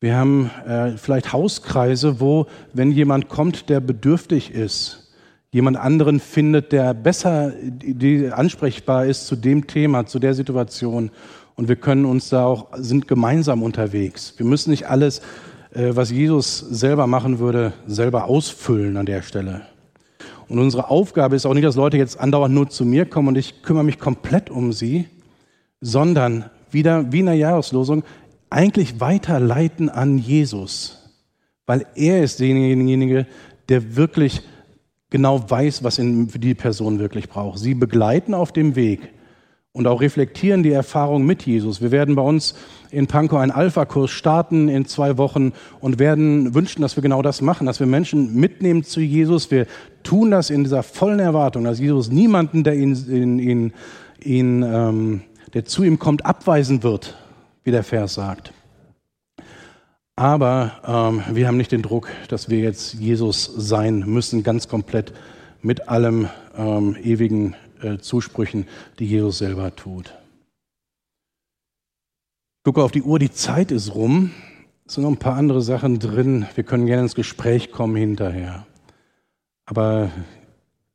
Wir 0.00 0.16
haben 0.16 0.50
äh, 0.66 0.96
vielleicht 0.96 1.32
Hauskreise, 1.32 2.20
wo, 2.20 2.46
wenn 2.72 2.92
jemand 2.92 3.28
kommt, 3.28 3.68
der 3.70 3.80
bedürftig 3.80 4.52
ist, 4.52 5.14
jemand 5.52 5.78
anderen 5.78 6.20
findet, 6.20 6.70
der 6.70 6.94
besser 6.94 7.52
die 7.60 8.30
ansprechbar 8.30 9.06
ist 9.06 9.26
zu 9.26 9.36
dem 9.36 9.66
Thema, 9.66 10.06
zu 10.06 10.18
der 10.18 10.34
Situation. 10.34 11.10
Und 11.54 11.68
wir 11.68 11.76
können 11.76 12.04
uns 12.04 12.28
da 12.28 12.44
auch, 12.44 12.68
sind 12.76 13.08
gemeinsam 13.08 13.62
unterwegs. 13.62 14.34
Wir 14.36 14.44
müssen 14.44 14.70
nicht 14.70 14.88
alles, 14.88 15.22
was 15.76 16.10
Jesus 16.10 16.58
selber 16.58 17.06
machen 17.06 17.38
würde, 17.38 17.74
selber 17.86 18.24
ausfüllen 18.24 18.96
an 18.96 19.04
der 19.04 19.20
Stelle. 19.20 19.62
Und 20.48 20.58
unsere 20.58 20.88
Aufgabe 20.88 21.36
ist 21.36 21.44
auch 21.44 21.52
nicht, 21.52 21.66
dass 21.66 21.76
Leute 21.76 21.98
jetzt 21.98 22.18
andauernd 22.18 22.54
nur 22.54 22.70
zu 22.70 22.86
mir 22.86 23.04
kommen 23.04 23.28
und 23.28 23.36
ich 23.36 23.62
kümmere 23.62 23.84
mich 23.84 23.98
komplett 23.98 24.48
um 24.48 24.72
sie, 24.72 25.06
sondern 25.80 26.48
wieder 26.70 27.12
wie 27.12 27.20
in 27.20 27.26
der 27.26 27.34
Jahreslosung 27.34 28.04
eigentlich 28.48 29.00
weiterleiten 29.00 29.90
an 29.90 30.18
Jesus. 30.18 31.12
Weil 31.66 31.84
er 31.94 32.22
ist 32.22 32.40
derjenige, 32.40 33.26
der 33.68 33.96
wirklich 33.96 34.42
genau 35.10 35.50
weiß, 35.50 35.84
was 35.84 36.00
die 36.00 36.54
Person 36.54 37.00
wirklich 37.00 37.28
braucht. 37.28 37.58
Sie 37.58 37.74
begleiten 37.74 38.32
auf 38.32 38.52
dem 38.52 38.76
Weg 38.76 39.10
und 39.72 39.86
auch 39.86 40.00
reflektieren 40.00 40.62
die 40.62 40.72
Erfahrung 40.72 41.26
mit 41.26 41.44
Jesus. 41.44 41.82
Wir 41.82 41.90
werden 41.90 42.14
bei 42.14 42.22
uns 42.22 42.54
in 42.90 43.06
Pankow 43.06 43.38
einen 43.38 43.52
Alpha-Kurs 43.52 44.10
starten 44.10 44.68
in 44.68 44.86
zwei 44.86 45.18
Wochen 45.18 45.52
und 45.80 45.98
werden 45.98 46.54
wünschen, 46.54 46.82
dass 46.82 46.96
wir 46.96 47.02
genau 47.02 47.22
das 47.22 47.40
machen, 47.40 47.66
dass 47.66 47.80
wir 47.80 47.86
Menschen 47.86 48.34
mitnehmen 48.34 48.84
zu 48.84 49.00
Jesus. 49.00 49.50
Wir 49.50 49.66
tun 50.02 50.30
das 50.30 50.50
in 50.50 50.64
dieser 50.64 50.82
vollen 50.82 51.18
Erwartung, 51.18 51.64
dass 51.64 51.78
Jesus 51.78 52.10
niemanden, 52.10 52.64
der 52.64 52.74
ihn, 52.74 52.94
ihn, 53.08 53.38
ihn, 53.38 53.72
ihn 54.22 54.62
ähm, 54.62 55.20
der 55.54 55.64
zu 55.64 55.84
ihm 55.84 55.98
kommt, 55.98 56.26
abweisen 56.26 56.82
wird, 56.82 57.16
wie 57.64 57.70
der 57.70 57.82
Vers 57.82 58.14
sagt. 58.14 58.52
Aber 60.16 60.72
ähm, 60.86 61.22
wir 61.34 61.46
haben 61.46 61.58
nicht 61.58 61.72
den 61.72 61.82
Druck, 61.82 62.08
dass 62.28 62.48
wir 62.48 62.58
jetzt 62.58 62.94
Jesus 62.94 63.44
sein 63.56 64.00
müssen, 64.06 64.42
ganz 64.42 64.66
komplett 64.66 65.12
mit 65.60 65.88
allem 65.88 66.28
ähm, 66.56 66.96
ewigen 67.02 67.54
äh, 67.82 67.98
Zusprüchen, 67.98 68.66
die 68.98 69.06
Jesus 69.06 69.38
selber 69.38 69.76
tut. 69.76 70.14
Gucke 72.66 72.82
auf 72.82 72.90
die 72.90 73.02
Uhr, 73.02 73.20
die 73.20 73.30
Zeit 73.30 73.70
ist 73.70 73.94
rum. 73.94 74.32
Es 74.88 74.94
sind 74.94 75.04
noch 75.04 75.10
ein 75.12 75.18
paar 75.18 75.36
andere 75.36 75.62
Sachen 75.62 76.00
drin. 76.00 76.46
Wir 76.56 76.64
können 76.64 76.86
gerne 76.86 77.02
ins 77.02 77.14
Gespräch 77.14 77.70
kommen 77.70 77.94
hinterher. 77.94 78.66
Aber 79.66 80.10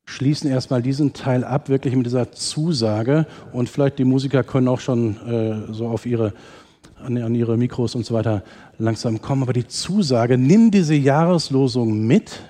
schließen 0.03 0.51
erstmal 0.51 0.81
diesen 0.81 1.13
Teil 1.13 1.45
ab, 1.45 1.69
wirklich 1.69 1.95
mit 1.95 2.05
dieser 2.05 2.33
Zusage. 2.33 3.25
Und 3.53 3.69
vielleicht 3.69 3.99
die 3.99 4.03
Musiker 4.03 4.43
können 4.43 4.67
auch 4.67 4.81
schon 4.81 5.15
äh, 5.25 5.71
so 5.71 5.87
auf 5.87 6.05
ihre 6.05 6.33
an, 7.01 7.17
an 7.17 7.35
ihre 7.35 7.55
Mikros 7.55 7.95
und 7.95 8.05
so 8.05 8.13
weiter 8.15 8.43
langsam 8.77 9.21
kommen. 9.21 9.43
Aber 9.43 9.53
die 9.53 9.69
Zusage, 9.69 10.37
nimm 10.37 10.71
diese 10.71 10.95
Jahreslosung 10.95 12.05
mit, 12.05 12.43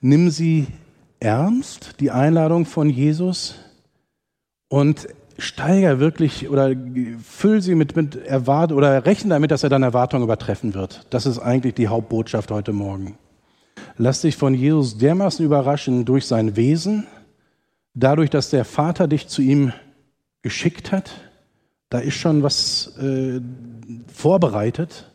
nimm 0.00 0.30
sie 0.30 0.68
ernst, 1.18 1.96
die 1.98 2.12
Einladung 2.12 2.66
von 2.66 2.88
Jesus 2.88 3.56
und 4.68 5.08
steiger 5.38 6.00
wirklich 6.00 6.48
oder 6.48 6.70
füll 7.22 7.60
sie 7.60 7.74
mit, 7.74 7.96
mit 7.96 8.16
Erwart 8.16 8.72
oder 8.72 9.04
rechne 9.04 9.30
damit, 9.30 9.50
dass 9.50 9.62
er 9.62 9.68
deine 9.68 9.86
Erwartungen 9.86 10.24
übertreffen 10.24 10.74
wird. 10.74 11.06
Das 11.10 11.26
ist 11.26 11.38
eigentlich 11.38 11.74
die 11.74 11.88
Hauptbotschaft 11.88 12.50
heute 12.50 12.72
Morgen. 12.72 13.18
Lass 13.98 14.22
dich 14.22 14.36
von 14.36 14.54
Jesus 14.54 14.98
dermaßen 14.98 15.44
überraschen 15.44 16.04
durch 16.04 16.26
sein 16.26 16.56
Wesen, 16.56 17.06
dadurch, 17.94 18.30
dass 18.30 18.50
der 18.50 18.64
Vater 18.64 19.08
dich 19.08 19.28
zu 19.28 19.42
ihm 19.42 19.72
geschickt 20.42 20.92
hat, 20.92 21.12
da 21.88 21.98
ist 21.98 22.14
schon 22.14 22.42
was 22.42 22.96
äh, 22.98 23.40
vorbereitet. 24.12 25.10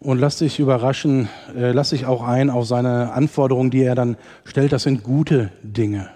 Und 0.00 0.18
lass 0.18 0.38
dich 0.38 0.60
überraschen, 0.60 1.28
äh, 1.56 1.72
lass 1.72 1.90
dich 1.90 2.06
auch 2.06 2.22
ein 2.22 2.50
auf 2.50 2.66
seine 2.66 3.12
Anforderungen, 3.12 3.70
die 3.70 3.82
er 3.82 3.96
dann 3.96 4.16
stellt. 4.44 4.72
Das 4.72 4.84
sind 4.84 5.02
gute 5.02 5.50
Dinge. 5.62 6.08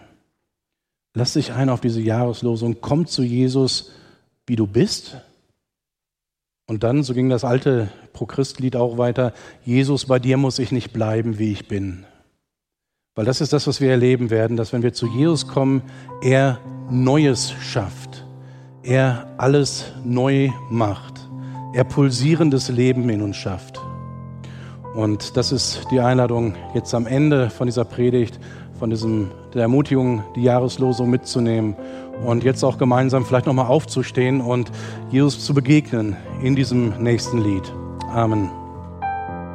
Lass 1.15 1.35
dich 1.35 1.53
ein 1.53 1.69
auf 1.69 1.81
diese 1.81 2.01
Jahreslosung. 2.01 2.79
Komm 2.81 3.07
zu 3.07 3.23
Jesus, 3.23 3.93
wie 4.47 4.57
du 4.57 4.67
bist. 4.67 5.17
Und 6.67 6.85
dann, 6.85 7.03
so 7.03 7.13
ging 7.13 7.29
das 7.29 7.45
alte 7.45 7.89
Pro-Christ-Lied 8.13 8.77
auch 8.77 8.99
weiter, 8.99 9.33
Jesus, 9.65 10.07
bei 10.07 10.19
dir 10.19 10.37
muss 10.37 10.59
ich 10.59 10.73
nicht 10.73 10.93
bleiben, 10.93 11.39
wie 11.39 11.53
ich 11.53 11.69
bin. 11.69 12.05
Weil 13.15 13.27
das 13.27 13.41
ist 13.41 13.53
das, 13.53 13.67
was 13.67 13.81
wir 13.81 13.91
erleben 13.91 14.31
werden, 14.31 14.57
dass 14.57 14.73
wenn 14.73 14.83
wir 14.83 14.95
zu 14.95 15.07
Jesus 15.07 15.47
kommen, 15.47 15.83
er 16.23 16.61
Neues 16.89 17.53
schafft 17.53 18.25
er 18.83 19.27
alles 19.39 19.93
neu 20.05 20.51
macht, 20.71 21.29
er 21.73 21.85
pulsierendes 21.85 22.69
Leben 22.69 23.09
in 23.09 23.23
uns 23.23 23.37
schafft. 23.37 23.81
Und 24.95 25.37
das 25.37 25.53
ist 25.53 25.87
die 25.91 26.01
Einladung 26.01 26.55
jetzt 26.75 26.95
am 26.95 27.07
Ende 27.07 27.49
von 27.49 27.67
dieser 27.67 27.85
Predigt, 27.85 28.39
von 28.83 28.91
diesem, 28.91 29.31
der 29.55 29.63
Ermutigung, 29.63 30.25
die 30.35 30.43
Jahreslosung 30.43 31.09
mitzunehmen 31.09 31.77
und 32.27 32.43
jetzt 32.43 32.65
auch 32.65 32.79
gemeinsam 32.79 33.25
vielleicht 33.25 33.47
nochmal 33.47 33.69
aufzustehen 33.69 34.41
und 34.41 34.73
Jesus 35.09 35.47
zu 35.47 35.55
begegnen 35.55 36.17
in 36.43 36.57
diesem 36.57 37.01
nächsten 37.01 37.39
Lied. 37.39 37.63
Amen. 38.13 38.62